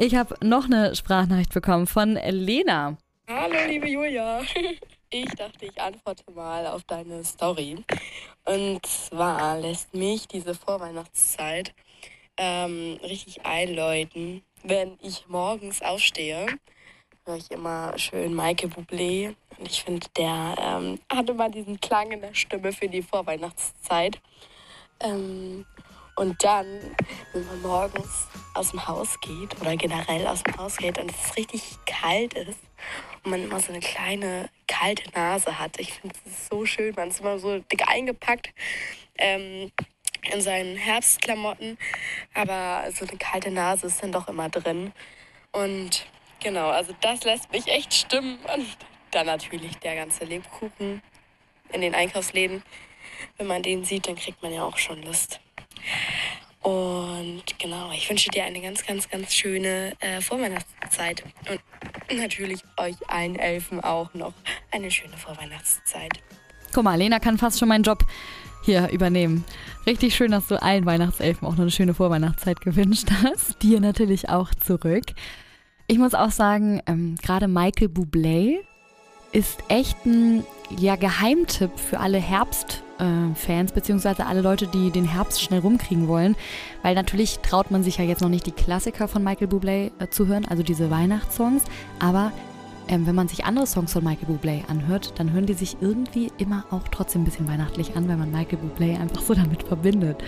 Ich 0.00 0.14
habe 0.14 0.36
noch 0.46 0.66
eine 0.66 0.94
Sprachnachricht 0.94 1.52
bekommen 1.52 1.88
von 1.88 2.14
Lena. 2.14 2.96
Hallo, 3.26 3.56
liebe 3.66 3.88
Julia. 3.88 4.42
Ich 5.10 5.30
dachte, 5.36 5.64
ich 5.64 5.80
antworte 5.80 6.30
mal 6.32 6.66
auf 6.66 6.84
deine 6.84 7.24
Story. 7.24 7.82
Und 8.44 8.84
zwar 8.84 9.58
lässt 9.58 9.94
mich 9.94 10.28
diese 10.28 10.54
Vorweihnachtszeit 10.54 11.72
ähm, 12.36 12.98
richtig 13.02 13.46
einläuten. 13.46 14.42
Wenn 14.64 14.98
ich 15.00 15.26
morgens 15.26 15.80
aufstehe, 15.80 16.44
höre 17.24 17.36
ich 17.36 17.50
immer 17.50 17.96
schön 17.96 18.34
Maike 18.34 18.66
Bublé. 18.66 19.34
Und 19.56 19.66
ich 19.66 19.82
finde, 19.82 20.06
der 20.18 20.56
ähm, 20.60 21.00
hat 21.10 21.30
immer 21.30 21.48
diesen 21.48 21.80
Klang 21.80 22.12
in 22.12 22.20
der 22.20 22.34
Stimme 22.34 22.74
für 22.74 22.88
die 22.88 23.00
Vorweihnachtszeit. 23.00 24.20
Ähm, 25.00 25.64
und 26.18 26.42
dann, 26.42 26.66
wenn 27.32 27.46
man 27.46 27.62
morgens 27.62 28.26
aus 28.54 28.72
dem 28.72 28.86
Haus 28.88 29.20
geht 29.20 29.60
oder 29.60 29.76
generell 29.76 30.26
aus 30.26 30.42
dem 30.42 30.56
Haus 30.56 30.76
geht 30.76 30.98
und 30.98 31.10
es 31.10 31.36
richtig 31.36 31.62
kalt 31.86 32.34
ist 32.34 32.58
und 33.22 33.30
man 33.30 33.44
immer 33.44 33.60
so 33.60 33.70
eine 33.70 33.80
kleine 33.80 34.50
kalte 34.66 35.08
Nase 35.12 35.60
hat. 35.60 35.78
Ich 35.78 35.92
finde 35.92 36.16
es 36.26 36.48
so 36.48 36.66
schön. 36.66 36.92
Man 36.96 37.10
ist 37.10 37.20
immer 37.20 37.38
so 37.38 37.60
dick 37.60 37.88
eingepackt 37.88 38.52
ähm, 39.16 39.70
in 40.32 40.40
seinen 40.40 40.76
Herbstklamotten, 40.76 41.78
aber 42.34 42.90
so 42.92 43.06
eine 43.06 43.16
kalte 43.16 43.52
Nase 43.52 43.86
ist 43.86 44.02
dann 44.02 44.10
doch 44.10 44.26
immer 44.26 44.48
drin. 44.48 44.92
Und 45.52 46.04
genau, 46.40 46.68
also 46.68 46.94
das 47.00 47.22
lässt 47.22 47.52
mich 47.52 47.68
echt 47.68 47.94
stimmen. 47.94 48.38
Und 48.52 48.76
dann 49.12 49.26
natürlich 49.26 49.76
der 49.78 49.94
ganze 49.94 50.24
Lebkuchen 50.24 51.00
in 51.72 51.80
den 51.80 51.94
Einkaufsläden. 51.94 52.64
Wenn 53.36 53.46
man 53.46 53.62
den 53.62 53.84
sieht, 53.84 54.08
dann 54.08 54.16
kriegt 54.16 54.42
man 54.42 54.52
ja 54.52 54.64
auch 54.64 54.78
schon 54.78 55.00
Lust. 55.04 55.40
Und 56.62 57.42
genau, 57.58 57.90
ich 57.92 58.08
wünsche 58.10 58.30
dir 58.30 58.44
eine 58.44 58.60
ganz, 58.60 58.84
ganz, 58.84 59.08
ganz 59.08 59.32
schöne 59.32 59.92
äh, 60.00 60.20
Vorweihnachtszeit. 60.20 61.22
Und 61.48 62.18
natürlich 62.18 62.60
euch 62.76 62.96
allen 63.08 63.36
Elfen 63.36 63.80
auch 63.80 64.12
noch 64.14 64.34
eine 64.70 64.90
schöne 64.90 65.16
Vorweihnachtszeit. 65.16 66.20
Guck 66.72 66.84
mal, 66.84 66.96
Lena 66.96 67.18
kann 67.20 67.38
fast 67.38 67.58
schon 67.58 67.68
meinen 67.68 67.84
Job 67.84 68.04
hier 68.62 68.90
übernehmen. 68.90 69.44
Richtig 69.86 70.14
schön, 70.14 70.30
dass 70.30 70.46
du 70.48 70.60
allen 70.60 70.84
Weihnachtselfen 70.84 71.46
auch 71.46 71.52
noch 71.52 71.60
eine 71.60 71.70
schöne 71.70 71.94
Vorweihnachtszeit 71.94 72.60
gewünscht 72.60 73.08
hast. 73.22 73.62
Dir 73.62 73.80
natürlich 73.80 74.28
auch 74.28 74.54
zurück. 74.54 75.04
Ich 75.86 75.98
muss 75.98 76.12
auch 76.12 76.30
sagen, 76.30 76.82
ähm, 76.86 77.16
gerade 77.22 77.48
Michael 77.48 77.88
Bublé 77.88 78.58
ist 79.32 79.58
echt 79.68 80.04
ein 80.04 80.44
ja, 80.78 80.96
Geheimtipp 80.96 81.78
für 81.78 81.98
alle 82.00 82.18
Herbstfans, 82.18 82.82
äh, 82.98 83.64
beziehungsweise 83.74 84.26
alle 84.26 84.40
Leute, 84.40 84.66
die 84.66 84.90
den 84.90 85.04
Herbst 85.04 85.42
schnell 85.42 85.60
rumkriegen 85.60 86.08
wollen. 86.08 86.36
Weil 86.82 86.94
natürlich 86.94 87.38
traut 87.40 87.70
man 87.70 87.82
sich 87.82 87.98
ja 87.98 88.04
jetzt 88.04 88.22
noch 88.22 88.28
nicht 88.28 88.46
die 88.46 88.52
Klassiker 88.52 89.08
von 89.08 89.24
Michael 89.24 89.48
Bublé 89.48 89.90
äh, 89.98 90.08
zu 90.10 90.26
hören, 90.26 90.46
also 90.48 90.62
diese 90.62 90.90
Weihnachtssongs. 90.90 91.64
Aber 91.98 92.32
ähm, 92.88 93.06
wenn 93.06 93.14
man 93.14 93.28
sich 93.28 93.44
andere 93.44 93.66
Songs 93.66 93.92
von 93.92 94.02
Michael 94.02 94.34
Bublé 94.34 94.68
anhört, 94.68 95.14
dann 95.18 95.32
hören 95.32 95.46
die 95.46 95.54
sich 95.54 95.76
irgendwie 95.80 96.32
immer 96.38 96.64
auch 96.70 96.88
trotzdem 96.90 97.22
ein 97.22 97.24
bisschen 97.24 97.46
weihnachtlich 97.46 97.96
an, 97.96 98.08
weil 98.08 98.16
man 98.16 98.30
Michael 98.30 98.58
Bublé 98.58 98.98
einfach 98.98 99.20
so 99.20 99.34
damit 99.34 99.62
verbindet. 99.62 100.22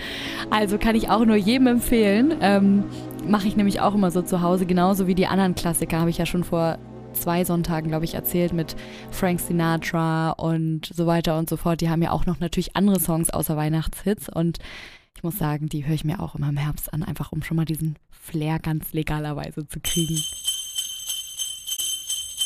Also 0.49 0.77
kann 0.77 0.95
ich 0.95 1.09
auch 1.09 1.25
nur 1.25 1.35
jedem 1.35 1.67
empfehlen. 1.67 2.35
Ähm, 2.41 2.83
Mache 3.27 3.47
ich 3.47 3.55
nämlich 3.55 3.81
auch 3.81 3.93
immer 3.93 4.09
so 4.09 4.23
zu 4.23 4.41
Hause, 4.41 4.65
genauso 4.65 5.05
wie 5.05 5.13
die 5.13 5.27
anderen 5.27 5.53
Klassiker, 5.53 5.99
habe 5.99 6.09
ich 6.09 6.17
ja 6.17 6.25
schon 6.25 6.43
vor 6.43 6.79
zwei 7.13 7.43
Sonntagen, 7.43 7.89
glaube 7.89 8.05
ich, 8.05 8.13
erzählt 8.13 8.53
mit 8.53 8.75
Frank 9.11 9.39
Sinatra 9.39 10.31
und 10.31 10.91
so 10.93 11.07
weiter 11.07 11.37
und 11.37 11.49
so 11.49 11.57
fort. 11.57 11.81
Die 11.81 11.89
haben 11.89 12.01
ja 12.01 12.11
auch 12.11 12.25
noch 12.25 12.39
natürlich 12.39 12.75
andere 12.75 12.99
Songs 12.99 13.29
außer 13.29 13.57
Weihnachtshits 13.57 14.29
und 14.29 14.59
ich 15.15 15.23
muss 15.23 15.37
sagen, 15.37 15.67
die 15.67 15.85
höre 15.85 15.95
ich 15.95 16.03
mir 16.03 16.19
auch 16.19 16.35
immer 16.35 16.49
im 16.49 16.57
Herbst 16.57 16.93
an, 16.93 17.03
einfach 17.03 17.31
um 17.31 17.43
schon 17.43 17.57
mal 17.57 17.65
diesen 17.65 17.97
Flair 18.09 18.59
ganz 18.59 18.93
legalerweise 18.93 19.67
zu 19.67 19.79
kriegen. 19.79 20.17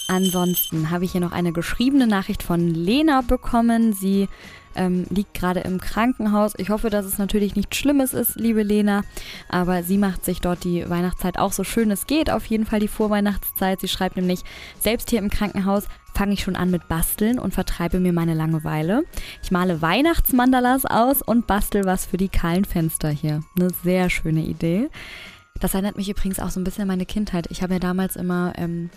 Ansonsten 0.07 0.91
habe 0.91 1.05
ich 1.05 1.13
hier 1.13 1.21
noch 1.21 1.31
eine 1.31 1.51
geschriebene 1.51 2.05
Nachricht 2.07 2.43
von 2.43 2.69
Lena 2.69 3.21
bekommen. 3.21 3.93
Sie 3.93 4.27
ähm, 4.75 5.05
liegt 5.09 5.33
gerade 5.33 5.61
im 5.61 5.79
Krankenhaus. 5.79 6.53
Ich 6.57 6.69
hoffe, 6.69 6.89
dass 6.89 7.05
es 7.05 7.17
natürlich 7.17 7.55
nichts 7.55 7.77
Schlimmes 7.77 8.13
ist, 8.13 8.35
liebe 8.35 8.63
Lena. 8.63 9.03
Aber 9.49 9.83
sie 9.83 9.97
macht 9.97 10.25
sich 10.25 10.41
dort 10.41 10.63
die 10.63 10.89
Weihnachtszeit 10.89 11.37
auch 11.37 11.51
so 11.51 11.63
schön 11.63 11.91
es 11.91 12.07
geht. 12.07 12.29
Auf 12.29 12.45
jeden 12.45 12.65
Fall 12.65 12.79
die 12.79 12.87
Vorweihnachtszeit. 12.87 13.81
Sie 13.81 13.87
schreibt 13.87 14.15
nämlich, 14.15 14.41
selbst 14.79 15.09
hier 15.09 15.19
im 15.19 15.29
Krankenhaus 15.29 15.87
fange 16.13 16.33
ich 16.33 16.43
schon 16.43 16.55
an 16.55 16.71
mit 16.71 16.87
Basteln 16.87 17.39
und 17.39 17.53
vertreibe 17.53 17.99
mir 17.99 18.13
meine 18.13 18.33
Langeweile. 18.33 19.03
Ich 19.43 19.51
male 19.51 19.81
Weihnachtsmandalas 19.81 20.85
aus 20.85 21.21
und 21.21 21.45
bastel 21.45 21.85
was 21.85 22.05
für 22.05 22.17
die 22.17 22.29
kahlen 22.29 22.65
Fenster 22.65 23.09
hier. 23.09 23.41
Eine 23.57 23.69
sehr 23.83 24.09
schöne 24.09 24.41
Idee. 24.41 24.89
Das 25.59 25.73
erinnert 25.73 25.95
mich 25.95 26.09
übrigens 26.09 26.39
auch 26.39 26.49
so 26.49 26.59
ein 26.59 26.63
bisschen 26.63 26.83
an 26.83 26.89
meine 26.89 27.05
Kindheit. 27.05 27.47
Ich 27.49 27.61
habe 27.61 27.73
ja 27.73 27.79
damals 27.79 28.15
immer 28.15 28.53
ähm, 28.57 28.89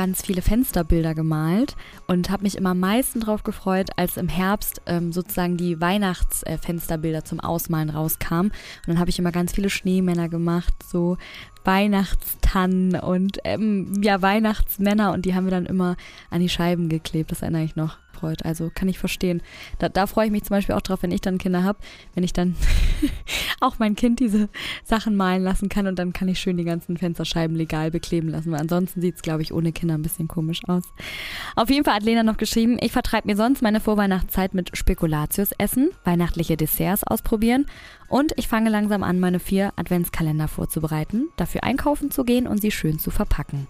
ganz 0.00 0.22
viele 0.22 0.40
Fensterbilder 0.40 1.14
gemalt 1.14 1.76
und 2.06 2.30
habe 2.30 2.44
mich 2.44 2.56
immer 2.56 2.70
am 2.70 2.80
meisten 2.80 3.20
darauf 3.20 3.42
gefreut, 3.42 3.90
als 3.96 4.16
im 4.16 4.28
Herbst 4.28 4.80
ähm, 4.86 5.12
sozusagen 5.12 5.58
die 5.58 5.78
Weihnachtsfensterbilder 5.78 7.18
äh, 7.18 7.24
zum 7.24 7.38
Ausmalen 7.38 7.90
rauskamen. 7.90 8.50
Und 8.50 8.86
dann 8.86 8.98
habe 8.98 9.10
ich 9.10 9.18
immer 9.18 9.30
ganz 9.30 9.52
viele 9.52 9.68
Schneemänner 9.68 10.30
gemacht, 10.30 10.72
so 10.90 11.18
Weihnachtstannen 11.64 12.98
und 12.98 13.40
ähm, 13.44 13.92
ja, 14.00 14.22
Weihnachtsmänner 14.22 15.12
und 15.12 15.26
die 15.26 15.34
haben 15.34 15.44
wir 15.44 15.50
dann 15.50 15.66
immer 15.66 15.98
an 16.30 16.40
die 16.40 16.48
Scheiben 16.48 16.88
geklebt. 16.88 17.30
Das 17.30 17.42
erinnere 17.42 17.64
ich 17.64 17.76
noch 17.76 17.98
freut. 18.20 18.44
Also 18.44 18.70
kann 18.74 18.88
ich 18.88 18.98
verstehen. 18.98 19.42
Da, 19.78 19.88
da 19.88 20.06
freue 20.06 20.26
ich 20.26 20.32
mich 20.32 20.44
zum 20.44 20.56
Beispiel 20.56 20.74
auch 20.74 20.80
drauf, 20.80 21.02
wenn 21.02 21.12
ich 21.12 21.20
dann 21.20 21.38
Kinder 21.38 21.64
habe, 21.64 21.78
wenn 22.14 22.24
ich 22.24 22.32
dann 22.32 22.56
auch 23.60 23.78
mein 23.78 23.96
Kind 23.96 24.20
diese 24.20 24.48
Sachen 24.84 25.16
malen 25.16 25.42
lassen 25.42 25.68
kann 25.68 25.86
und 25.86 25.98
dann 25.98 26.12
kann 26.12 26.28
ich 26.28 26.38
schön 26.38 26.56
die 26.56 26.64
ganzen 26.64 26.96
Fensterscheiben 26.96 27.56
legal 27.56 27.90
bekleben 27.90 28.28
lassen. 28.28 28.52
Weil 28.52 28.60
ansonsten 28.60 29.00
sieht 29.00 29.16
es, 29.16 29.22
glaube 29.22 29.42
ich, 29.42 29.52
ohne 29.52 29.72
Kinder 29.72 29.94
ein 29.94 30.02
bisschen 30.02 30.28
komisch 30.28 30.60
aus. 30.66 30.84
Auf 31.56 31.70
jeden 31.70 31.84
Fall 31.84 31.94
hat 31.94 32.02
Lena 32.02 32.22
noch 32.22 32.36
geschrieben, 32.36 32.78
ich 32.80 32.92
vertreibe 32.92 33.28
mir 33.28 33.36
sonst 33.36 33.62
meine 33.62 33.80
Vorweihnachtszeit 33.80 34.54
mit 34.54 34.76
Spekulatius 34.76 35.52
essen, 35.58 35.90
weihnachtliche 36.04 36.56
Desserts 36.56 37.04
ausprobieren 37.04 37.66
und 38.08 38.32
ich 38.36 38.48
fange 38.48 38.70
langsam 38.70 39.02
an, 39.02 39.20
meine 39.20 39.38
vier 39.38 39.72
Adventskalender 39.76 40.48
vorzubereiten, 40.48 41.28
dafür 41.36 41.64
einkaufen 41.64 42.10
zu 42.10 42.24
gehen 42.24 42.46
und 42.46 42.60
sie 42.60 42.70
schön 42.70 42.98
zu 42.98 43.10
verpacken. 43.10 43.66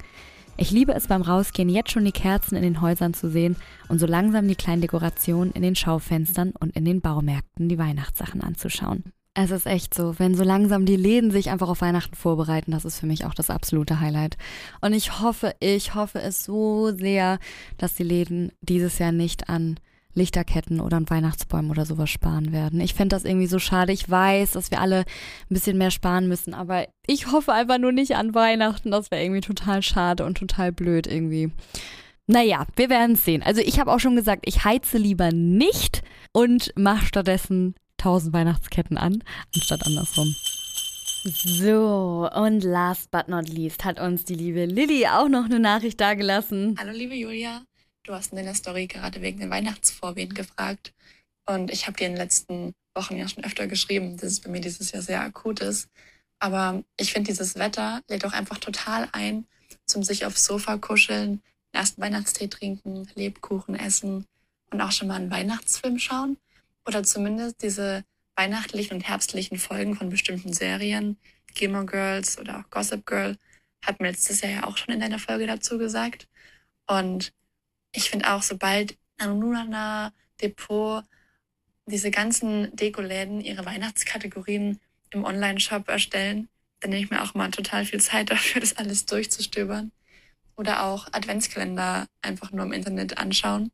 Ich 0.60 0.70
liebe 0.70 0.92
es 0.92 1.06
beim 1.06 1.22
Rausgehen, 1.22 1.70
jetzt 1.70 1.90
schon 1.90 2.04
die 2.04 2.12
Kerzen 2.12 2.54
in 2.54 2.62
den 2.62 2.82
Häusern 2.82 3.14
zu 3.14 3.30
sehen 3.30 3.56
und 3.88 3.98
so 3.98 4.04
langsam 4.04 4.46
die 4.46 4.54
kleinen 4.54 4.82
Dekorationen 4.82 5.54
in 5.54 5.62
den 5.62 5.74
Schaufenstern 5.74 6.52
und 6.60 6.76
in 6.76 6.84
den 6.84 7.00
Baumärkten 7.00 7.70
die 7.70 7.78
Weihnachtssachen 7.78 8.42
anzuschauen. 8.42 9.04
Es 9.32 9.52
ist 9.52 9.64
echt 9.64 9.94
so, 9.94 10.18
wenn 10.18 10.34
so 10.34 10.44
langsam 10.44 10.84
die 10.84 10.96
Läden 10.96 11.30
sich 11.30 11.48
einfach 11.48 11.70
auf 11.70 11.80
Weihnachten 11.80 12.14
vorbereiten, 12.14 12.72
das 12.72 12.84
ist 12.84 13.00
für 13.00 13.06
mich 13.06 13.24
auch 13.24 13.32
das 13.32 13.48
absolute 13.48 14.00
Highlight. 14.00 14.36
Und 14.82 14.92
ich 14.92 15.22
hoffe, 15.22 15.54
ich 15.60 15.94
hoffe 15.94 16.20
es 16.20 16.44
so 16.44 16.94
sehr, 16.94 17.38
dass 17.78 17.94
die 17.94 18.02
Läden 18.02 18.52
dieses 18.60 18.98
Jahr 18.98 19.12
nicht 19.12 19.48
an 19.48 19.80
Lichterketten 20.14 20.80
oder 20.80 20.96
an 20.96 21.08
Weihnachtsbäumen 21.08 21.70
oder 21.70 21.86
sowas 21.86 22.10
sparen 22.10 22.52
werden. 22.52 22.80
Ich 22.80 22.94
finde 22.94 23.14
das 23.16 23.24
irgendwie 23.24 23.46
so 23.46 23.58
schade. 23.58 23.92
Ich 23.92 24.08
weiß, 24.08 24.52
dass 24.52 24.70
wir 24.70 24.80
alle 24.80 25.00
ein 25.00 25.54
bisschen 25.54 25.78
mehr 25.78 25.90
sparen 25.90 26.28
müssen, 26.28 26.54
aber 26.54 26.86
ich 27.06 27.30
hoffe 27.30 27.52
einfach 27.52 27.78
nur 27.78 27.92
nicht 27.92 28.16
an 28.16 28.34
Weihnachten. 28.34 28.90
Das 28.90 29.10
wäre 29.10 29.22
irgendwie 29.22 29.40
total 29.40 29.82
schade 29.82 30.24
und 30.24 30.38
total 30.38 30.72
blöd 30.72 31.06
irgendwie. 31.06 31.52
Naja, 32.26 32.66
wir 32.76 32.90
werden 32.90 33.12
es 33.12 33.24
sehen. 33.24 33.42
Also 33.42 33.60
ich 33.60 33.80
habe 33.80 33.92
auch 33.92 33.98
schon 33.98 34.16
gesagt, 34.16 34.42
ich 34.46 34.64
heize 34.64 34.98
lieber 34.98 35.32
nicht 35.32 36.02
und 36.32 36.72
mache 36.76 37.06
stattdessen 37.06 37.74
tausend 37.96 38.32
Weihnachtsketten 38.32 38.96
an, 38.96 39.22
anstatt 39.54 39.84
andersrum. 39.84 40.34
So, 41.22 42.30
und 42.34 42.64
last 42.64 43.10
but 43.10 43.28
not 43.28 43.48
least 43.48 43.84
hat 43.84 44.00
uns 44.00 44.24
die 44.24 44.34
liebe 44.34 44.64
Lilly 44.64 45.06
auch 45.06 45.28
noch 45.28 45.44
eine 45.44 45.60
Nachricht 45.60 46.00
dagelassen. 46.00 46.76
Hallo 46.78 46.92
liebe 46.92 47.14
Julia, 47.14 47.62
Du 48.04 48.14
hast 48.14 48.32
in 48.32 48.36
deiner 48.36 48.54
Story 48.54 48.86
gerade 48.86 49.20
wegen 49.20 49.40
den 49.40 49.50
Weihnachtsvorwehen 49.50 50.32
gefragt. 50.32 50.94
Und 51.46 51.70
ich 51.70 51.86
habe 51.86 51.96
dir 51.96 52.06
in 52.06 52.12
den 52.12 52.20
letzten 52.20 52.72
Wochen 52.94 53.16
ja 53.16 53.28
schon 53.28 53.44
öfter 53.44 53.66
geschrieben, 53.66 54.16
dass 54.16 54.32
es 54.32 54.40
bei 54.40 54.50
mir 54.50 54.60
dieses 54.60 54.92
Jahr 54.92 55.02
sehr 55.02 55.20
akut 55.20 55.60
ist. 55.60 55.88
Aber 56.38 56.82
ich 56.96 57.12
finde, 57.12 57.30
dieses 57.30 57.56
Wetter 57.56 58.00
lädt 58.08 58.24
auch 58.24 58.32
einfach 58.32 58.58
total 58.58 59.08
ein, 59.12 59.46
zum 59.86 60.02
sich 60.02 60.24
aufs 60.24 60.44
Sofa 60.44 60.78
kuscheln, 60.78 61.42
den 61.72 61.78
ersten 61.78 62.00
Weihnachtstee 62.00 62.48
trinken, 62.48 63.06
Lebkuchen 63.14 63.74
essen 63.74 64.26
und 64.70 64.80
auch 64.80 64.92
schon 64.92 65.08
mal 65.08 65.16
einen 65.16 65.30
Weihnachtsfilm 65.30 65.98
schauen. 65.98 66.38
Oder 66.86 67.02
zumindest 67.02 67.62
diese 67.62 68.04
weihnachtlichen 68.34 68.96
und 68.96 69.02
herbstlichen 69.02 69.58
Folgen 69.58 69.96
von 69.96 70.08
bestimmten 70.08 70.54
Serien, 70.54 71.18
Gilmore 71.54 71.84
Girls 71.84 72.38
oder 72.38 72.60
auch 72.60 72.70
Gossip 72.70 73.04
Girl, 73.04 73.36
hat 73.84 74.00
mir 74.00 74.08
letztes 74.08 74.40
Jahr 74.40 74.52
ja 74.52 74.64
auch 74.64 74.78
schon 74.78 74.94
in 74.94 75.00
deiner 75.00 75.18
Folge 75.18 75.46
dazu 75.46 75.76
gesagt. 75.76 76.26
Und 76.86 77.32
ich 77.92 78.10
finde 78.10 78.32
auch, 78.32 78.42
sobald 78.42 78.96
Anunana, 79.18 80.12
Depot, 80.40 81.04
diese 81.86 82.10
ganzen 82.10 82.74
Dekoläden 82.74 83.40
ihre 83.40 83.64
Weihnachtskategorien 83.66 84.80
im 85.10 85.24
Online-Shop 85.24 85.88
erstellen, 85.88 86.48
dann 86.80 86.90
nehme 86.90 87.04
ich 87.04 87.10
mir 87.10 87.22
auch 87.22 87.34
mal 87.34 87.50
total 87.50 87.84
viel 87.84 88.00
Zeit 88.00 88.30
dafür, 88.30 88.60
das 88.60 88.76
alles 88.76 89.06
durchzustöbern. 89.06 89.92
Oder 90.56 90.84
auch 90.84 91.08
Adventskalender 91.12 92.06
einfach 92.22 92.52
nur 92.52 92.64
im 92.64 92.72
Internet 92.72 93.18
anschauen. 93.18 93.70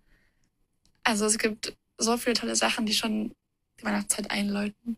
Also 1.02 1.26
es 1.26 1.38
gibt 1.38 1.76
so 1.99 2.16
viele 2.16 2.35
tolle 2.35 2.56
Sachen, 2.56 2.87
die 2.87 2.94
schon 2.94 3.35
die 3.80 3.85
Weihnachtszeit 3.85 4.30
einläuten. 4.30 4.96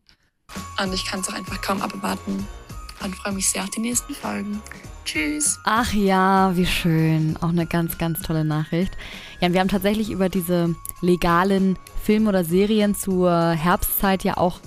Und 0.81 0.93
ich 0.93 1.05
kann 1.05 1.21
es 1.21 1.29
auch 1.29 1.35
einfach 1.35 1.61
kaum 1.61 1.83
abwarten 1.83 2.47
und 3.03 3.15
freue 3.17 3.33
mich 3.33 3.49
sehr 3.49 3.63
auf 3.63 3.71
die 3.71 3.81
nächsten 3.81 4.15
Folgen. 4.15 4.61
Tschüss. 5.05 5.59
Ach 5.65 5.93
ja, 5.95 6.55
wie 6.55 6.67
schön. 6.67 7.37
Auch 7.41 7.49
eine 7.49 7.67
ganz, 7.67 7.97
ganz 7.97 8.21
tolle 8.21 8.45
Nachricht. 8.45 8.93
Ja, 9.41 9.53
wir 9.53 9.61
haben 9.61 9.69
tatsächlich 9.69 10.11
über 10.11 10.29
diese 10.29 10.75
legalen 11.01 11.79
Filme 12.03 12.29
oder 12.29 12.45
Serien 12.45 12.95
zur 12.95 13.53
Herbstzeit 13.53 14.25
ja 14.25 14.37
auch, 14.37 14.61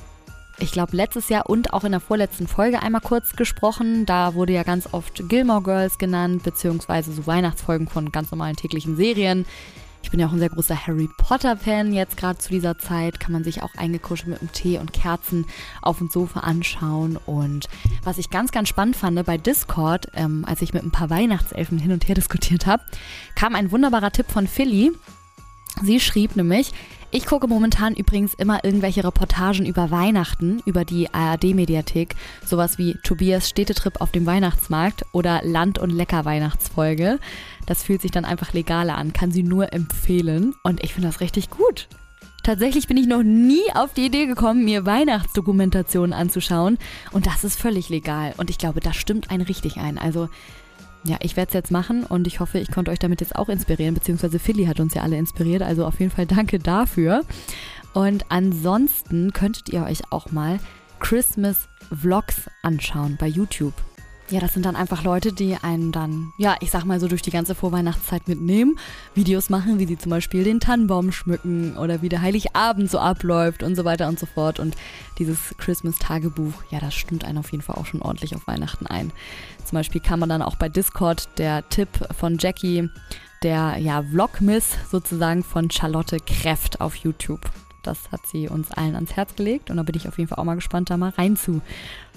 ich 0.58 0.72
glaube, 0.72 0.96
letztes 0.96 1.30
Jahr 1.30 1.48
und 1.48 1.74
auch 1.74 1.84
in 1.84 1.92
der 1.92 2.00
vorletzten 2.00 2.48
Folge 2.48 2.82
einmal 2.82 3.02
kurz 3.02 3.36
gesprochen. 3.36 4.06
Da 4.06 4.34
wurde 4.34 4.54
ja 4.54 4.64
ganz 4.64 4.90
oft 4.94 5.30
Gilmore 5.30 5.62
Girls 5.62 5.98
genannt, 5.98 6.44
beziehungsweise 6.44 7.14
so 7.14 7.28
Weihnachtsfolgen 7.28 7.88
von 7.88 8.12
ganz 8.12 8.32
normalen 8.32 8.56
täglichen 8.56 8.96
Serien. 8.96 9.46
Ich 10.04 10.12
bin 10.12 10.20
ja 10.20 10.28
auch 10.28 10.34
ein 10.34 10.40
sehr 10.40 10.50
großer 10.50 10.88
Harry 10.88 11.10
Potter-Fan. 11.18 11.94
Jetzt 11.94 12.18
gerade 12.18 12.38
zu 12.40 12.50
dieser 12.50 12.78
Zeit 12.78 13.20
kann 13.20 13.32
man 13.32 13.44
sich 13.44 13.64
auch 13.64 13.74
eingekuschelt 13.76 14.30
mit 14.30 14.42
einem 14.42 14.52
Tee 14.52 14.78
und 14.78 14.94
Kerzen 14.94 15.46
auf 15.82 16.00
dem 16.00 16.10
Sofa 16.10 16.42
anschauen. 16.42 17.18
Und 17.26 17.68
was 18.04 18.18
ich 18.18 18.30
ganz, 18.30 18.52
ganz 18.52 18.70
spannend 18.70 18.96
fand 18.96 19.24
bei 19.26 19.38
Discord, 19.38 20.08
ähm, 20.14 20.44
als 20.48 20.62
ich 20.62 20.74
mit 20.74 20.84
ein 20.84 20.92
paar 20.92 21.10
Weihnachtselfen 21.10 21.78
hin 21.78 21.92
und 21.92 22.08
her 22.08 22.16
diskutiert 22.16 22.66
habe, 22.66 22.84
kam 23.36 23.56
ein 23.56 23.72
wunderbarer 23.72 24.12
Tipp 24.12 24.30
von 24.30 24.48
Philly. 24.48 24.92
Sie 25.82 26.00
schrieb 26.00 26.36
nämlich, 26.36 26.72
ich 27.12 27.26
gucke 27.26 27.48
momentan 27.48 27.94
übrigens 27.94 28.34
immer 28.34 28.64
irgendwelche 28.64 29.04
Reportagen 29.04 29.66
über 29.66 29.92
Weihnachten, 29.92 30.62
über 30.66 30.86
die 30.86 31.14
ARD-Mediathek. 31.14 32.16
Sowas 32.46 32.78
wie 32.78 32.96
Tobias 33.04 33.50
Städtetrip 33.50 34.00
auf 34.00 34.12
dem 34.12 34.26
Weihnachtsmarkt 34.26 35.06
oder 35.12 35.42
Land- 35.44 35.78
und 35.78 35.90
Lecker-Weihnachtsfolge. 35.90 37.20
Das 37.66 37.84
fühlt 37.84 38.02
sich 38.02 38.12
dann 38.12 38.26
einfach 38.26 38.54
legaler 38.54 38.98
an, 38.98 39.14
kann 39.14 39.32
sie 39.32 39.44
nur 39.44 39.74
empfehlen. 39.74 40.54
Und 40.64 40.84
ich 40.84 40.94
finde 40.94 41.10
das 41.10 41.20
richtig 41.20 41.50
gut. 41.50 41.90
Tatsächlich 42.44 42.88
bin 42.88 42.98
ich 42.98 43.06
noch 43.06 43.22
nie 43.22 43.72
auf 43.76 43.94
die 43.94 44.06
Idee 44.06 44.26
gekommen, 44.26 44.66
mir 44.66 44.86
Weihnachtsdokumentationen 44.86 46.14
anzuschauen. 46.14 46.80
Und 47.12 47.28
das 47.28 47.44
ist 47.44 47.60
völlig 47.60 47.90
legal. 47.90 48.34
Und 48.38 48.50
ich 48.50 48.58
glaube, 48.58 48.80
das 48.80 48.96
stimmt 48.96 49.30
einen 49.30 49.44
richtig 49.44 49.78
ein. 49.78 50.00
Also 50.00 50.28
ja, 51.04 51.18
ich 51.22 51.36
werde 51.36 51.50
es 51.50 51.54
jetzt 51.54 51.72
machen 51.72 52.04
und 52.04 52.28
ich 52.28 52.40
hoffe, 52.40 52.60
ich 52.60 52.72
konnte 52.72 52.92
euch 52.92 53.00
damit 53.00 53.22
jetzt 53.22 53.36
auch 53.36 53.50
inspirieren, 53.50 53.94
beziehungsweise 53.94 54.40
Philly 54.40 54.66
hat 54.66 54.80
uns 54.80 54.94
ja 54.94 55.02
alle 55.02 55.18
inspiriert, 55.18 55.62
also 55.62 55.86
auf 55.86 56.00
jeden 56.00 56.12
Fall 56.12 56.26
danke 56.26 56.60
dafür. 56.60 57.24
Und 57.94 58.26
ansonsten 58.30 59.34
könntet 59.34 59.70
ihr 59.70 59.84
euch 59.84 60.12
auch 60.12 60.32
mal 60.32 60.60
Christmas 61.00 61.68
Vlogs 61.92 62.50
anschauen 62.62 63.18
bei 63.20 63.28
YouTube. 63.28 63.74
Ja, 64.32 64.40
das 64.40 64.54
sind 64.54 64.66
dann 64.66 64.78
einfach 64.78 65.04
Leute, 65.04 65.34
die 65.34 65.58
einen 65.58 65.92
dann, 65.92 66.32
ja, 66.38 66.56
ich 66.62 66.72
sag 66.72 66.86
mal 66.86 67.02
so 67.02 67.10
durch 67.10 67.22
die 67.22 67.32
ganze 67.32 67.54
Vorweihnachtszeit 67.54 68.30
mitnehmen, 68.30 68.80
Videos 69.14 69.50
machen, 69.50 69.78
wie 69.78 69.86
sie 69.86 69.98
zum 69.98 70.10
Beispiel 70.10 70.46
den 70.46 70.62
Tannenbaum 70.62 71.12
schmücken 71.12 71.76
oder 71.76 72.02
wie 72.02 72.08
der 72.08 72.22
Heiligabend 72.22 72.90
so 72.90 72.98
abläuft 72.98 73.62
und 73.62 73.76
so 73.76 73.84
weiter 73.84 74.08
und 74.08 74.18
so 74.18 74.26
fort. 74.26 74.62
Und 74.62 74.78
dieses 75.20 75.54
Christmas-Tagebuch, 75.58 76.54
ja, 76.70 76.80
das 76.80 76.94
stimmt 76.94 77.26
einen 77.26 77.40
auf 77.40 77.52
jeden 77.52 77.62
Fall 77.62 77.76
auch 77.76 77.86
schon 77.86 78.02
ordentlich 78.02 78.34
auf 78.34 78.48
Weihnachten 78.48 78.88
ein. 78.88 79.12
Zum 79.66 79.76
Beispiel 79.76 80.00
kann 80.00 80.20
man 80.20 80.30
dann 80.30 80.42
auch 80.42 80.56
bei 80.56 80.70
Discord 80.70 81.28
der 81.38 81.68
Tipp 81.68 81.90
von 82.18 82.38
Jackie 82.40 82.90
der 83.44 83.76
ja, 83.80 84.02
Vlogmiss 84.02 84.78
sozusagen 84.90 85.44
von 85.44 85.70
Charlotte 85.70 86.20
Kräft 86.20 86.80
auf 86.80 86.96
YouTube. 86.96 87.42
Das 87.84 87.98
hat 88.14 88.26
sie 88.28 88.48
uns 88.48 88.72
allen 88.72 88.96
ans 88.96 89.14
Herz 89.18 89.36
gelegt 89.36 89.70
und 89.70 89.76
da 89.76 89.84
bin 89.84 89.96
ich 89.96 90.08
auf 90.08 90.18
jeden 90.18 90.30
Fall 90.30 90.38
auch 90.38 90.46
mal 90.46 90.56
gespannt, 90.56 90.90
da 90.90 90.96
mal 90.96 91.12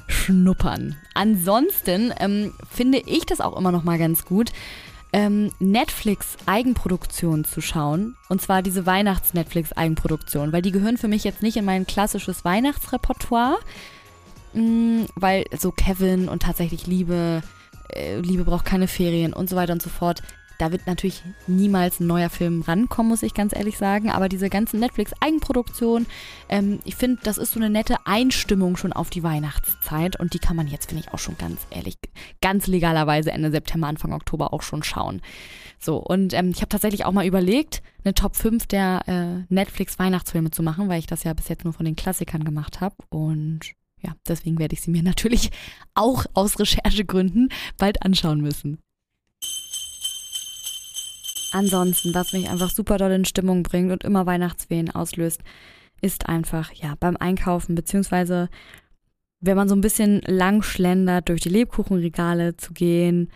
reinzuschnuppern. 0.08 0.96
Ansonsten 1.14 2.12
ähm, 2.18 2.52
finde 2.70 2.99
ich 2.99 3.26
das 3.26 3.40
auch 3.40 3.56
immer 3.56 3.73
noch 3.73 3.84
mal 3.84 3.99
ganz 3.99 4.25
gut, 4.25 4.50
ähm, 5.12 5.52
Netflix-Eigenproduktion 5.61 7.44
zu 7.44 7.61
schauen. 7.61 8.16
Und 8.28 8.42
zwar 8.42 8.62
diese 8.62 8.87
Weihnachts-Netflix-Eigenproduktion, 8.87 10.52
weil 10.52 10.62
die 10.62 10.73
gehören 10.73 10.99
für 10.99 11.08
mich 11.08 11.25
jetzt 11.25 11.42
nicht 11.42 11.56
in 11.56 11.64
mein 11.64 11.87
klassisches 11.87 12.44
Weihnachtsrepertoire, 12.44 13.58
mh, 14.54 14.62
mm, 14.62 15.06
weil 15.14 15.44
so 15.56 15.70
Kevin 15.70 16.28
und 16.28 16.42
tatsächlich 16.42 16.87
Liebe, 16.87 17.42
äh, 17.92 18.18
Liebe 18.18 18.44
braucht 18.44 18.64
keine 18.64 18.88
Ferien 18.88 19.32
und 19.32 19.49
so 19.49 19.56
weiter 19.56 19.73
und 19.73 19.82
so 19.82 19.90
fort 19.90 20.23
da 20.58 20.73
wird 20.73 20.87
natürlich 20.87 21.23
niemals 21.46 22.00
ein 22.00 22.06
neuer 22.06 22.30
Film 22.30 22.62
rankommen, 22.62 23.11
muss 23.11 23.23
ich 23.23 23.34
ganz 23.34 23.54
ehrlich 23.54 23.78
sagen. 23.78 24.11
Aber 24.11 24.28
diese 24.28 24.49
ganzen 24.49 24.80
Netflix-Eigenproduktionen, 24.80 26.06
ähm, 26.49 26.80
ich 26.84 26.96
finde, 26.96 27.20
das 27.23 27.38
ist 27.38 27.52
so 27.52 27.61
eine 27.61 27.70
nette 27.70 27.96
Einstimmung 28.06 28.76
schon 28.76 28.92
auf 28.92 29.11
die 29.11 29.23
Weihnachtszeit. 29.23 30.18
Und 30.18 30.34
die 30.34 30.38
kann 30.38 30.56
man 30.56 30.68
jetzt, 30.68 30.88
finde 30.90 31.04
ich, 31.04 31.12
auch 31.12 31.18
schon 31.18 31.37
ganz 31.38 31.61
ehrlich, 31.70 31.96
ganz 32.40 32.66
legalerweise 32.66 33.32
Ende 33.32 33.50
September, 33.50 33.88
Anfang 33.88 34.12
Oktober 34.12 34.52
auch 34.52 34.62
schon 34.62 34.82
schauen. 34.82 35.20
So, 35.78 35.99
und 35.99 36.32
ähm, 36.32 36.50
ich 36.50 36.61
habe 36.61 36.68
tatsächlich 36.68 37.04
auch 37.04 37.12
mal 37.12 37.26
überlegt, 37.26 37.82
eine 38.04 38.14
Top 38.14 38.37
5 38.37 38.66
der 38.66 39.02
äh, 39.06 39.52
Netflix-Weihnachtsfilme 39.52 40.50
zu 40.50 40.62
machen, 40.62 40.88
weil 40.88 40.99
ich 40.99 41.06
das 41.06 41.25
ja 41.25 41.34
bis 41.34 41.49
jetzt 41.49 41.64
nur 41.64 41.73
von 41.73 41.84
den 41.84 41.96
Klassikern 41.96 42.44
gemacht 42.44 42.80
habe. 42.80 42.96
Und 43.11 43.61
ja, 44.00 44.14
deswegen 44.28 44.58
werde 44.58 44.75
ich 44.75 44.82
sie 44.82 44.90
mir 44.90 45.02
natürlich 45.04 45.50
auch 45.94 46.26
aus 46.34 46.58
Recherchegründen 46.58 47.49
bald 47.78 48.02
anschauen 48.02 48.40
müssen. 48.40 48.78
Ansonsten, 51.54 52.12
was 52.14 52.32
mich 52.32 52.50
einfach 52.50 52.70
super 52.70 52.99
doll 52.99 53.12
in 53.12 53.25
Stimmung 53.25 53.62
bringt 53.62 53.92
und 53.92 54.02
immer 54.02 54.26
Weihnachtswehen 54.26 54.90
auslöst, 54.90 55.40
ist 56.00 56.28
einfach, 56.28 56.73
ja, 56.73 56.94
beim 56.99 57.16
Einkaufen, 57.16 57.76
beziehungsweise 57.76 58.49
wenn 59.38 59.56
man 59.56 59.68
so 59.68 59.76
ein 59.76 59.80
bisschen 59.80 60.20
lang 60.26 60.62
schlendert, 60.62 61.28
durch 61.28 61.42
die 61.42 61.50
Lebkuchenregale 61.50 62.56
zu 62.56 62.73
gehen, 62.73 63.30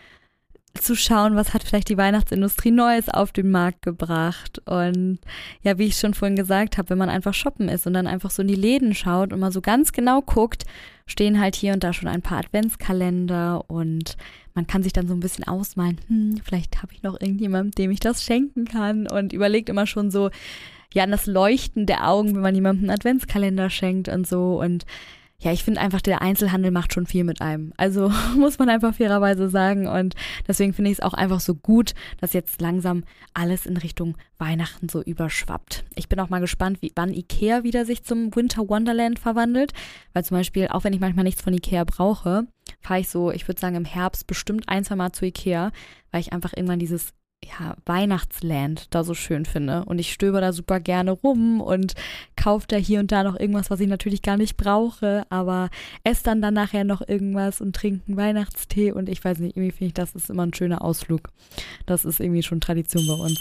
zu 0.83 0.97
schauen, 0.97 1.37
was 1.37 1.55
hat 1.55 1.63
vielleicht 1.63 1.89
die 1.89 1.97
Weihnachtsindustrie 1.97 2.71
Neues 2.71 3.09
auf 3.09 3.33
den 3.33 3.51
Markt 3.51 3.83
gebracht. 3.83 4.61
Und 4.67 5.19
ja, 5.63 5.79
wie 5.79 5.87
ich 5.87 5.97
schon 5.97 6.15
vorhin 6.15 6.37
gesagt 6.37 6.79
habe, 6.79 6.91
wenn 6.91 6.99
man 6.99 7.11
einfach 7.11 7.35
shoppen 7.35 7.69
ist 7.69 7.87
und 7.87 7.95
dann 7.95 8.07
einfach 8.07 8.31
so 8.31 8.43
in 8.43 8.49
die 8.49 8.55
Läden 8.55 8.95
schaut 8.95 9.33
und 9.33 9.41
mal 9.41 9.53
so 9.53 9.61
ganz 9.61 9.93
genau 9.93 10.23
guckt, 10.23 10.65
stehen 11.07 11.41
halt 11.41 11.57
hier 11.57 11.73
und 11.73 11.85
da 11.85 11.93
schon 11.93 12.09
ein 12.09 12.23
paar 12.23 12.39
Adventskalender 12.39 13.65
und 13.69 14.17
man 14.55 14.67
kann 14.67 14.83
sich 14.83 14.93
dann 14.93 15.07
so 15.07 15.15
ein 15.15 15.21
bisschen 15.21 15.45
ausmalen, 15.45 16.01
hm, 16.09 16.41
vielleicht 16.45 16.83
habe 16.83 16.93
ich 16.93 17.03
noch 17.03 17.21
irgendjemanden, 17.21 17.71
dem 17.73 17.91
ich 17.91 18.01
das 18.01 18.25
schenken 18.25 18.65
kann 18.65 19.07
und 19.07 19.33
überlegt 19.33 19.69
immer 19.69 19.87
schon 19.87 20.11
so, 20.11 20.31
ja, 20.95 21.05
an 21.05 21.11
das 21.11 21.27
Leuchten 21.27 21.87
der 21.87 22.09
Augen, 22.09 22.35
wenn 22.35 22.43
man 22.43 22.55
jemandem 22.55 22.85
einen 22.85 22.99
Adventskalender 22.99 23.71
schenkt 23.71 24.09
und 24.09 24.27
so 24.27 24.61
und 24.61 24.85
ja, 25.41 25.53
ich 25.53 25.63
finde 25.63 25.81
einfach, 25.81 26.01
der 26.01 26.21
Einzelhandel 26.21 26.73
macht 26.73 26.93
schon 26.93 27.07
viel 27.07 27.23
mit 27.23 27.41
einem. 27.41 27.73
Also 27.77 28.11
muss 28.37 28.59
man 28.59 28.69
einfach 28.69 28.95
fairerweise 28.95 29.49
sagen. 29.49 29.87
Und 29.87 30.17
deswegen 30.49 30.73
finde 30.73 30.91
ich 30.91 30.99
es 30.99 31.05
auch 31.05 31.15
einfach 31.15 31.39
so 31.39 31.55
gut, 31.55 31.95
dass 32.21 32.33
jetzt 32.33 32.61
langsam 32.61 33.05
alles 33.35 33.65
in 33.65 33.77
Richtung 33.77 34.17
Weihnachten 34.39 34.89
so 34.89 35.01
überschwappt. 35.01 35.85
Ich 35.95 36.09
bin 36.09 36.19
auch 36.19 36.29
mal 36.29 36.41
gespannt, 36.41 36.83
wie, 36.83 36.91
wann 36.97 37.15
Ikea 37.15 37.63
wieder 37.63 37.85
sich 37.85 38.03
zum 38.03 38.35
Winter 38.35 38.69
Wonderland 38.69 39.21
verwandelt. 39.21 39.73
Weil 40.13 40.25
zum 40.25 40.37
Beispiel, 40.37 40.69
auch 40.69 40.83
wenn 40.83 40.93
ich 40.93 41.01
manchmal 41.01 41.25
nichts 41.25 41.43
von 41.43 41.55
Ikea 41.55 41.85
brauche, 41.85 42.49
fahre 42.81 43.01
ich 43.01 43.09
so, 43.09 43.31
ich 43.31 43.47
würde 43.47 43.61
sagen, 43.61 43.77
im 43.77 43.85
Herbst 43.85 44.27
bestimmt 44.27 44.69
ein, 44.69 44.85
zwei 44.85 44.97
Mal 44.97 45.13
zu 45.13 45.25
Ikea, 45.25 45.71
weil 46.11 46.21
ich 46.21 46.33
einfach 46.33 46.53
irgendwann 46.57 46.81
dieses 46.81 47.13
ja, 47.45 47.77
Weihnachtsland 47.87 48.87
da 48.91 49.05
so 49.05 49.15
schön 49.15 49.45
finde. 49.45 49.85
Und 49.85 49.99
ich 49.99 50.13
stöber 50.13 50.41
da 50.41 50.53
super 50.53 50.81
gerne 50.81 51.13
rum 51.13 51.61
und 51.61 51.95
kaufe 52.37 52.67
da 52.69 52.77
hier 52.77 53.01
und 53.01 53.13
da 53.13 53.23
noch 53.23 53.39
irgendwas, 53.39 53.71
was 53.71 53.81
ich 53.81 53.89
natürlich 53.89 54.23
gar 54.23 54.37
nicht 54.37 54.57
brauche, 54.57 55.27
aber 55.31 55.71
esse 56.05 56.25
dann 56.25 56.43
dann 56.43 56.55
nachher 56.55 56.85
noch 56.85 57.07
irgendwas 57.07 57.61
und 57.61 57.75
trinke 57.75 58.07
einen 58.07 58.17
Weihnachtstee 58.17 58.93
und 58.93 59.09
ich 59.09 59.25
weiß 59.25 59.39
nicht, 59.39 59.57
irgendwie 59.57 59.73
finde 59.73 59.87
ich, 59.87 59.95
das 59.95 60.15
ist 60.15 60.31
immer 60.31 60.47
ein 60.47 60.55
schöner 60.55 60.83
Ausflug. 60.83 61.31
Das 61.87 62.05
ist 62.05 62.21
irgendwie 62.21 62.43
schon 62.43 62.61
Tradition 62.61 63.07
bei 63.07 63.15
uns. 63.15 63.41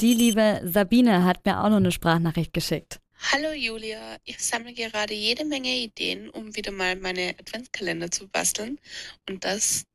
Die 0.00 0.14
liebe 0.14 0.60
Sabine 0.64 1.24
hat 1.24 1.44
mir 1.46 1.62
auch 1.62 1.70
noch 1.70 1.76
eine 1.76 1.92
Sprachnachricht 1.92 2.52
geschickt. 2.52 3.00
Hallo 3.32 3.52
Julia, 3.52 4.18
ich 4.24 4.38
sammle 4.44 4.74
gerade 4.74 5.14
jede 5.14 5.44
Menge 5.46 5.74
Ideen, 5.74 6.28
um 6.28 6.54
wieder 6.54 6.70
mal 6.70 6.96
meine 6.96 7.34
Adventskalender 7.40 8.10
zu 8.10 8.28
basteln 8.28 8.78
und 9.28 9.42
das 9.42 9.86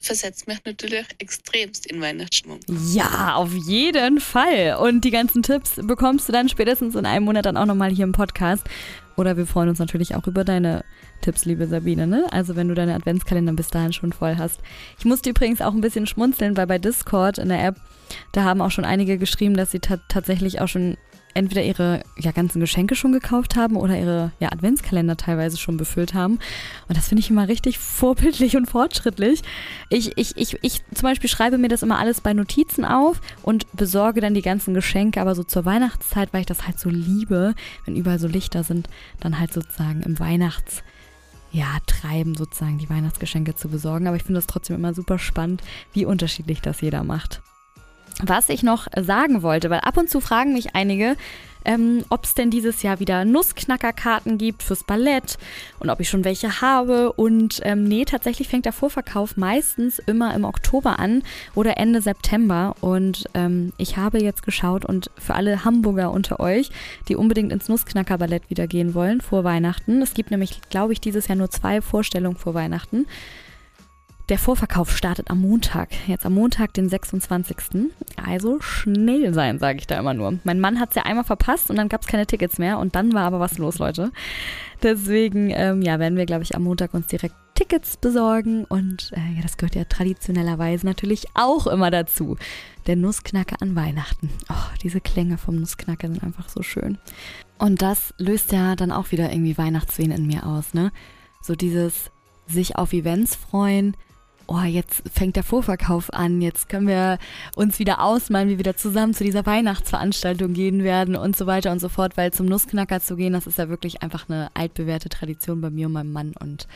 versetzt 0.00 0.48
mich 0.48 0.58
natürlich 0.64 1.06
extremst 1.18 1.86
in 1.86 2.00
Weihnachtsstimmung. 2.00 2.60
Ja, 2.92 3.34
auf 3.34 3.52
jeden 3.52 4.18
Fall. 4.18 4.78
Und 4.80 5.04
die 5.04 5.10
ganzen 5.10 5.42
Tipps 5.42 5.78
bekommst 5.82 6.28
du 6.28 6.32
dann 6.32 6.48
spätestens 6.48 6.94
in 6.94 7.04
einem 7.04 7.26
Monat 7.26 7.44
dann 7.44 7.58
auch 7.58 7.66
nochmal 7.66 7.90
hier 7.90 8.04
im 8.04 8.12
Podcast. 8.12 8.64
Oder 9.16 9.36
wir 9.36 9.46
freuen 9.46 9.68
uns 9.68 9.78
natürlich 9.78 10.14
auch 10.14 10.26
über 10.26 10.44
deine 10.44 10.84
Tipps, 11.20 11.44
liebe 11.44 11.66
Sabine. 11.66 12.06
Ne? 12.06 12.26
Also 12.30 12.56
wenn 12.56 12.68
du 12.68 12.74
deine 12.74 12.94
Adventskalender 12.94 13.52
bis 13.52 13.68
dahin 13.68 13.92
schon 13.92 14.14
voll 14.14 14.36
hast. 14.38 14.60
Ich 14.98 15.04
musste 15.04 15.28
übrigens 15.28 15.60
auch 15.60 15.74
ein 15.74 15.82
bisschen 15.82 16.06
schmunzeln, 16.06 16.56
weil 16.56 16.66
bei 16.66 16.78
Discord 16.78 17.36
in 17.36 17.50
der 17.50 17.62
App, 17.62 17.76
da 18.32 18.44
haben 18.44 18.62
auch 18.62 18.70
schon 18.70 18.86
einige 18.86 19.18
geschrieben, 19.18 19.54
dass 19.54 19.72
sie 19.72 19.80
tatsächlich 19.80 20.62
auch 20.62 20.68
schon 20.68 20.96
entweder 21.34 21.62
ihre 21.62 22.02
ja, 22.16 22.30
ganzen 22.32 22.60
Geschenke 22.60 22.94
schon 22.94 23.12
gekauft 23.12 23.56
haben 23.56 23.76
oder 23.76 23.98
ihre 23.98 24.32
ja, 24.40 24.50
Adventskalender 24.52 25.16
teilweise 25.16 25.56
schon 25.56 25.76
befüllt 25.76 26.14
haben. 26.14 26.38
Und 26.88 26.96
das 26.96 27.08
finde 27.08 27.20
ich 27.20 27.30
immer 27.30 27.48
richtig 27.48 27.78
vorbildlich 27.78 28.56
und 28.56 28.66
fortschrittlich. 28.66 29.42
Ich, 29.88 30.16
ich, 30.16 30.36
ich, 30.36 30.58
ich 30.62 30.82
zum 30.94 31.02
Beispiel 31.02 31.30
schreibe 31.30 31.58
mir 31.58 31.68
das 31.68 31.82
immer 31.82 31.98
alles 31.98 32.20
bei 32.20 32.32
Notizen 32.32 32.84
auf 32.84 33.20
und 33.42 33.66
besorge 33.72 34.20
dann 34.20 34.34
die 34.34 34.42
ganzen 34.42 34.74
Geschenke, 34.74 35.20
aber 35.20 35.34
so 35.34 35.44
zur 35.44 35.64
Weihnachtszeit, 35.64 36.32
weil 36.32 36.40
ich 36.40 36.46
das 36.46 36.66
halt 36.66 36.78
so 36.78 36.88
liebe, 36.88 37.54
wenn 37.84 37.96
überall 37.96 38.18
so 38.18 38.28
Lichter 38.28 38.64
sind, 38.64 38.88
dann 39.20 39.38
halt 39.38 39.52
sozusagen 39.52 40.02
im 40.02 40.18
Weihnachts 40.18 40.82
ja, 41.52 41.78
treiben, 41.86 42.34
sozusagen 42.34 42.78
die 42.78 42.88
Weihnachtsgeschenke 42.88 43.54
zu 43.54 43.68
besorgen. 43.68 44.06
Aber 44.06 44.16
ich 44.16 44.22
finde 44.22 44.38
das 44.38 44.46
trotzdem 44.46 44.76
immer 44.76 44.94
super 44.94 45.18
spannend, 45.18 45.62
wie 45.92 46.04
unterschiedlich 46.04 46.60
das 46.60 46.80
jeder 46.80 47.04
macht. 47.04 47.42
Was 48.22 48.48
ich 48.48 48.62
noch 48.62 48.86
sagen 48.96 49.42
wollte, 49.42 49.70
weil 49.70 49.80
ab 49.80 49.96
und 49.96 50.10
zu 50.10 50.20
fragen 50.20 50.52
mich 50.52 50.74
einige, 50.74 51.16
ähm, 51.64 52.04
ob 52.08 52.24
es 52.24 52.34
denn 52.34 52.50
dieses 52.50 52.82
Jahr 52.82 53.00
wieder 53.00 53.24
Nussknackerkarten 53.24 54.38
gibt 54.38 54.62
fürs 54.62 54.84
Ballett 54.84 55.38
und 55.78 55.90
ob 55.90 56.00
ich 56.00 56.08
schon 56.08 56.24
welche 56.24 56.60
habe. 56.60 57.12
Und 57.12 57.60
ähm, 57.64 57.84
nee, 57.84 58.04
tatsächlich 58.04 58.48
fängt 58.48 58.64
der 58.64 58.72
Vorverkauf 58.72 59.36
meistens 59.36 59.98
immer 59.98 60.34
im 60.34 60.44
Oktober 60.44 60.98
an 60.98 61.22
oder 61.54 61.76
Ende 61.76 62.00
September. 62.00 62.74
Und 62.80 63.28
ähm, 63.34 63.72
ich 63.76 63.96
habe 63.96 64.22
jetzt 64.22 64.42
geschaut 64.42 64.84
und 64.84 65.10
für 65.18 65.34
alle 65.34 65.64
Hamburger 65.64 66.10
unter 66.10 66.40
euch, 66.40 66.70
die 67.08 67.16
unbedingt 67.16 67.52
ins 67.52 67.68
Nussknacker-Ballett 67.68 68.48
wieder 68.48 68.66
gehen 68.66 68.94
wollen 68.94 69.20
vor 69.20 69.44
Weihnachten. 69.44 70.02
Es 70.02 70.14
gibt 70.14 70.30
nämlich, 70.30 70.60
glaube 70.70 70.92
ich, 70.92 71.00
dieses 71.00 71.28
Jahr 71.28 71.36
nur 71.36 71.50
zwei 71.50 71.80
Vorstellungen 71.80 72.36
vor 72.36 72.54
Weihnachten. 72.54 73.06
Der 74.30 74.38
Vorverkauf 74.38 74.96
startet 74.96 75.28
am 75.28 75.40
Montag, 75.40 75.88
jetzt 76.06 76.24
am 76.24 76.34
Montag, 76.34 76.72
den 76.74 76.88
26. 76.88 77.90
Also 78.14 78.60
schnell 78.60 79.34
sein, 79.34 79.58
sage 79.58 79.80
ich 79.80 79.88
da 79.88 79.98
immer 79.98 80.14
nur. 80.14 80.38
Mein 80.44 80.60
Mann 80.60 80.78
hat 80.78 80.90
es 80.90 80.94
ja 80.94 81.02
einmal 81.02 81.24
verpasst 81.24 81.68
und 81.68 81.74
dann 81.74 81.88
gab 81.88 82.02
es 82.02 82.06
keine 82.06 82.28
Tickets 82.28 82.58
mehr 82.58 82.78
und 82.78 82.94
dann 82.94 83.12
war 83.12 83.24
aber 83.24 83.40
was 83.40 83.58
los, 83.58 83.78
Leute. 83.78 84.12
Deswegen, 84.84 85.50
ähm, 85.50 85.82
ja, 85.82 85.98
werden 85.98 86.16
wir, 86.16 86.26
glaube 86.26 86.44
ich, 86.44 86.54
am 86.54 86.62
Montag 86.62 86.94
uns 86.94 87.08
direkt 87.08 87.34
Tickets 87.56 87.96
besorgen 87.96 88.66
und 88.66 89.10
äh, 89.16 89.34
ja, 89.34 89.42
das 89.42 89.56
gehört 89.56 89.74
ja 89.74 89.82
traditionellerweise 89.82 90.86
natürlich 90.86 91.26
auch 91.34 91.66
immer 91.66 91.90
dazu. 91.90 92.36
Der 92.86 92.94
Nussknacker 92.94 93.56
an 93.60 93.74
Weihnachten. 93.74 94.30
Oh, 94.48 94.76
diese 94.80 95.00
Klänge 95.00 95.38
vom 95.38 95.56
Nussknacker 95.56 96.06
sind 96.06 96.22
einfach 96.22 96.48
so 96.48 96.62
schön. 96.62 96.98
Und 97.58 97.82
das 97.82 98.14
löst 98.16 98.52
ja 98.52 98.76
dann 98.76 98.92
auch 98.92 99.10
wieder 99.10 99.32
irgendwie 99.32 99.58
Weihnachtswehen 99.58 100.12
in 100.12 100.28
mir 100.28 100.46
aus, 100.46 100.72
ne? 100.72 100.92
So 101.42 101.56
dieses 101.56 102.12
sich 102.46 102.76
auf 102.76 102.92
Events 102.92 103.34
freuen, 103.34 103.96
oh, 104.50 104.62
jetzt 104.62 105.02
fängt 105.10 105.36
der 105.36 105.44
Vorverkauf 105.44 106.12
an, 106.12 106.42
jetzt 106.42 106.68
können 106.68 106.88
wir 106.88 107.18
uns 107.54 107.78
wieder 107.78 108.02
ausmalen, 108.02 108.48
wie 108.48 108.52
wir 108.52 108.58
wieder 108.58 108.76
zusammen 108.76 109.14
zu 109.14 109.22
dieser 109.22 109.46
Weihnachtsveranstaltung 109.46 110.52
gehen 110.52 110.82
werden 110.82 111.14
und 111.14 111.36
so 111.36 111.46
weiter 111.46 111.70
und 111.70 111.78
so 111.78 111.88
fort, 111.88 112.16
weil 112.16 112.32
zum 112.32 112.46
Nussknacker 112.46 113.00
zu 113.00 113.14
gehen, 113.14 113.32
das 113.32 113.46
ist 113.46 113.58
ja 113.58 113.68
wirklich 113.68 114.02
einfach 114.02 114.28
eine 114.28 114.50
altbewährte 114.54 115.08
Tradition 115.08 115.60
bei 115.60 115.70
mir 115.70 115.86
und 115.86 115.92
meinem 115.92 116.12
Mann 116.12 116.34
und 116.40 116.66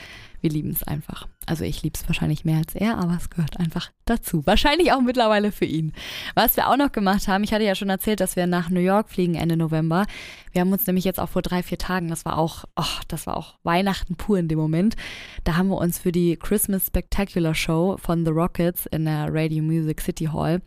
wir 0.45 0.51
lieben 0.51 0.71
es 0.71 0.83
einfach. 0.83 1.27
Also 1.47 1.65
ich 1.65 1.83
liebe 1.83 1.99
es 1.99 2.07
wahrscheinlich 2.07 2.45
mehr 2.45 2.59
als 2.59 2.75
er, 2.75 2.99
aber 2.99 3.17
es 3.17 3.31
gehört 3.31 3.59
einfach 3.59 3.91
dazu. 4.05 4.47
Wahrscheinlich 4.47 4.93
auch 4.93 5.01
mittlerweile 5.01 5.53
für 5.53 5.65
ihn. 5.65 5.95
Was 6.35 6.59
wir 6.59 6.69
auch 6.69 6.77
noch 6.77 6.93
gemacht 6.93 7.29
haben, 7.29 7.45
ich 7.45 7.55
hatte 7.55 7.65
ja 7.65 7.75
schon 7.75 7.89
erzählt, 7.89 8.21
dass 8.21 8.37
wir 8.37 8.47
nach 8.47 8.69
New 8.69 8.81
York 8.81 9.09
fliegen 9.09 9.37
Ende 9.37 9.57
November. 9.57 10.05
Wir 10.53 10.61
haben 10.61 10.71
uns 10.71 10.87
nämlich 10.87 11.07
jetzt 11.07 11.19
auch 11.19 11.31
vor 11.31 11.41
drei, 11.41 11.63
vier 11.63 11.79
Tagen, 11.79 12.09
das 12.09 12.27
war 12.27 12.39
auch, 12.39 12.65
oh, 12.77 13.01
das 13.09 13.27
war 13.27 13.39
auch 13.39 13.55
Weihnachten 13.63 14.17
pur 14.17 14.39
in 14.39 14.49
dem 14.49 14.59
Moment. 14.59 14.97
Da 15.45 15.57
haben 15.57 15.69
wir 15.69 15.79
uns 15.79 15.99
für 15.99 16.13
die 16.13 16.37
Christmas 16.37 16.89
Spectacular 16.89 17.55
Show 17.55 17.97
von 17.99 18.27
The 18.27 18.31
Rockets 18.31 18.85
in 18.85 19.07
der 19.07 19.33
Radio 19.33 19.63
Music 19.63 20.03
City 20.03 20.27
Hall 20.27 20.61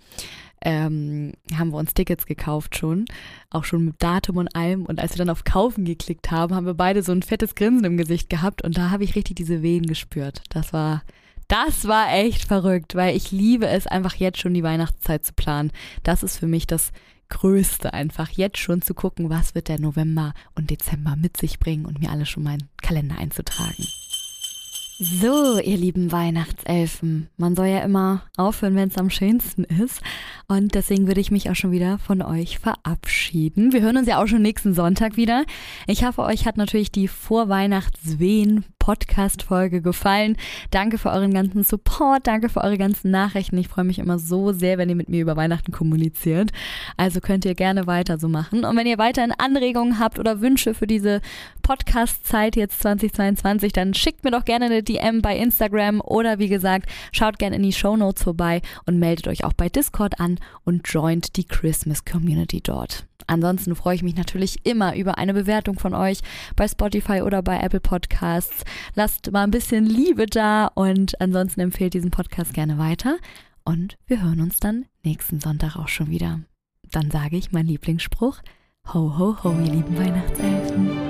ähm, 0.62 1.34
haben 1.56 1.72
wir 1.72 1.78
uns 1.78 1.94
Tickets 1.94 2.26
gekauft 2.26 2.78
schon, 2.78 3.06
auch 3.50 3.64
schon 3.64 3.86
mit 3.86 3.96
Datum 4.00 4.38
und 4.38 4.56
allem. 4.56 4.86
Und 4.86 5.00
als 5.00 5.14
wir 5.14 5.20
dann 5.20 5.30
auf 5.30 5.44
Kaufen 5.44 5.86
geklickt 5.86 6.32
haben, 6.32 6.56
haben 6.56 6.66
wir 6.66 6.74
beide 6.74 7.04
so 7.04 7.12
ein 7.12 7.24
fettes 7.24 7.56
Grinsen 7.56 7.86
im 7.86 7.98
Gesicht 7.98 8.30
gehabt 8.30 8.64
und 8.64 8.78
da 8.78 8.90
habe 8.90 9.04
ich 9.04 9.16
richtig 9.16 9.36
diese 9.36 9.62
Wehen 9.62 9.86
gespürt. 9.86 10.42
Das 10.50 10.74
war, 10.74 11.04
Das 11.48 11.88
war 11.88 12.14
echt 12.14 12.44
verrückt, 12.44 12.96
weil 12.96 13.16
ich 13.16 13.32
liebe 13.32 13.68
es 13.68 13.88
einfach 13.88 14.16
jetzt 14.16 14.40
schon 14.40 14.54
die 14.54 14.64
Weihnachtszeit 14.64 15.26
zu 15.26 15.34
planen. 15.34 15.72
Das 16.04 16.24
ist 16.24 16.38
für 16.38 16.48
mich 16.48 16.68
das 16.68 16.92
Größte 17.30 17.94
einfach, 17.94 18.30
jetzt 18.30 18.58
schon 18.58 18.82
zu 18.82 18.94
gucken, 18.94 19.30
was 19.30 19.56
wird 19.56 19.68
der 19.68 19.80
November 19.80 20.34
und 20.56 20.70
Dezember 20.70 21.16
mit 21.16 21.38
sich 21.38 21.60
bringen 21.60 21.86
und 21.86 22.00
mir 22.00 22.10
alles 22.12 22.30
schon 22.30 22.44
meinen 22.44 22.70
Kalender 22.82 23.18
einzutragen. 23.18 23.86
So, 25.00 25.60
ihr 25.60 25.78
lieben 25.78 26.12
Weihnachtselfen, 26.12 27.30
man 27.38 27.56
soll 27.56 27.68
ja 27.68 27.82
immer 27.82 28.24
aufhören, 28.36 28.76
wenn 28.76 28.90
es 28.90 28.98
am 28.98 29.12
schönsten 29.12 29.64
ist. 29.64 30.02
Und 30.48 30.74
deswegen 30.74 31.06
würde 31.06 31.22
ich 31.22 31.30
mich 31.30 31.52
auch 31.52 31.56
schon 31.56 31.70
wieder 31.70 32.00
von 32.00 32.24
euch 32.24 32.58
verabschieden. 32.58 33.74
Wir 33.74 33.82
hören 33.82 33.98
uns 33.98 34.08
ja 34.08 34.20
auch 34.20 34.26
schon 34.26 34.42
nächsten 34.42 34.74
Sonntag 34.74 35.16
wieder. 35.16 35.46
Ich 35.86 36.04
hoffe, 36.04 36.24
euch 36.24 36.48
hat 36.48 36.58
natürlich 36.58 36.92
die 36.92 37.08
Vorweihnachtswehen 37.08 38.66
Podcast-Folge 38.88 39.82
gefallen. 39.82 40.38
Danke 40.72 40.98
für 40.98 41.10
euren 41.10 41.34
ganzen 41.34 41.64
Support, 41.64 42.26
danke 42.26 42.48
für 42.48 42.62
eure 42.64 42.78
ganzen 42.78 43.12
Nachrichten. 43.12 43.58
Ich 43.58 43.68
freue 43.68 43.84
mich 43.84 44.00
immer 44.00 44.18
so 44.18 44.54
sehr, 44.54 44.78
wenn 44.78 44.88
ihr 44.88 44.96
mit 44.96 45.10
mir 45.10 45.22
über 45.22 45.36
Weihnachten 45.36 45.74
kommuniziert. 45.74 46.52
Also 46.96 47.20
könnt 47.20 47.44
ihr 47.44 47.54
gerne 47.54 47.86
weiter 47.86 48.18
so 48.18 48.30
machen. 48.30 48.64
Und 48.64 48.78
wenn 48.78 48.88
ihr 48.88 48.98
weiterhin 48.98 49.34
Anregungen 49.38 50.00
habt 50.00 50.20
oder 50.20 50.40
Wünsche 50.40 50.74
für 50.74 50.88
diese 50.88 51.20
Podcast-Zeit 51.64 52.56
jetzt 52.56 52.80
2022, 52.80 53.74
dann 53.74 53.94
schickt 53.94 54.24
mir 54.24 54.32
doch 54.32 54.46
gerne 54.46 54.68
eine 54.68 54.84
DM 54.84 55.22
bei 55.22 55.36
Instagram 55.36 56.00
oder 56.00 56.40
wie 56.40 56.48
gesagt, 56.48 56.90
schaut 57.12 57.40
gerne 57.40 57.58
in 57.58 57.64
die 57.64 57.74
Show 57.74 57.98
Notes 57.98 58.24
vorbei 58.24 58.62
und 58.86 59.00
meldet 59.00 59.28
euch 59.28 59.44
auch 59.44 59.52
bei 59.52 59.68
Discord 59.68 60.22
an 60.22 60.40
und 60.64 60.88
joint 60.88 61.36
die 61.36 61.44
Christmas 61.44 62.06
Community 62.06 62.62
dort. 62.62 63.06
Ansonsten 63.26 63.76
freue 63.76 63.96
ich 63.96 64.04
mich 64.04 64.16
natürlich 64.16 64.66
immer 64.66 64.96
über 64.96 65.18
eine 65.18 65.34
Bewertung 65.34 65.80
von 65.80 65.94
euch 65.94 66.20
bei 66.56 66.68
Spotify 66.68 67.22
oder 67.22 67.42
bei 67.42 67.60
Apple 67.60 67.80
Podcasts. 67.80 68.64
Lasst 68.96 69.32
mal 69.32 69.44
ein 69.44 69.52
bisschen 69.52 69.86
Liebe 69.86 70.28
da 70.28 70.68
und 70.68 71.20
ansonsten 71.20 71.62
empfehlt 71.62 71.94
diesen 71.94 72.12
Podcast 72.12 72.54
gerne 72.54 72.78
weiter. 72.78 73.18
Und 73.64 73.98
wir 74.06 74.22
hören 74.22 74.42
uns 74.42 74.60
dann 74.60 74.86
nächsten 75.04 75.40
Sonntag 75.40 75.76
auch 75.76 75.90
schon 75.90 76.10
wieder. 76.10 76.42
Dann 76.92 77.12
sage 77.12 77.36
ich 77.38 77.52
mein 77.52 77.68
Lieblingsspruch. 77.68 78.40
Ho, 78.94 79.18
ho, 79.18 79.44
ho, 79.44 79.52
ihr 79.60 79.74
lieben 79.74 79.98
Weihnachtselfen. 79.98 81.07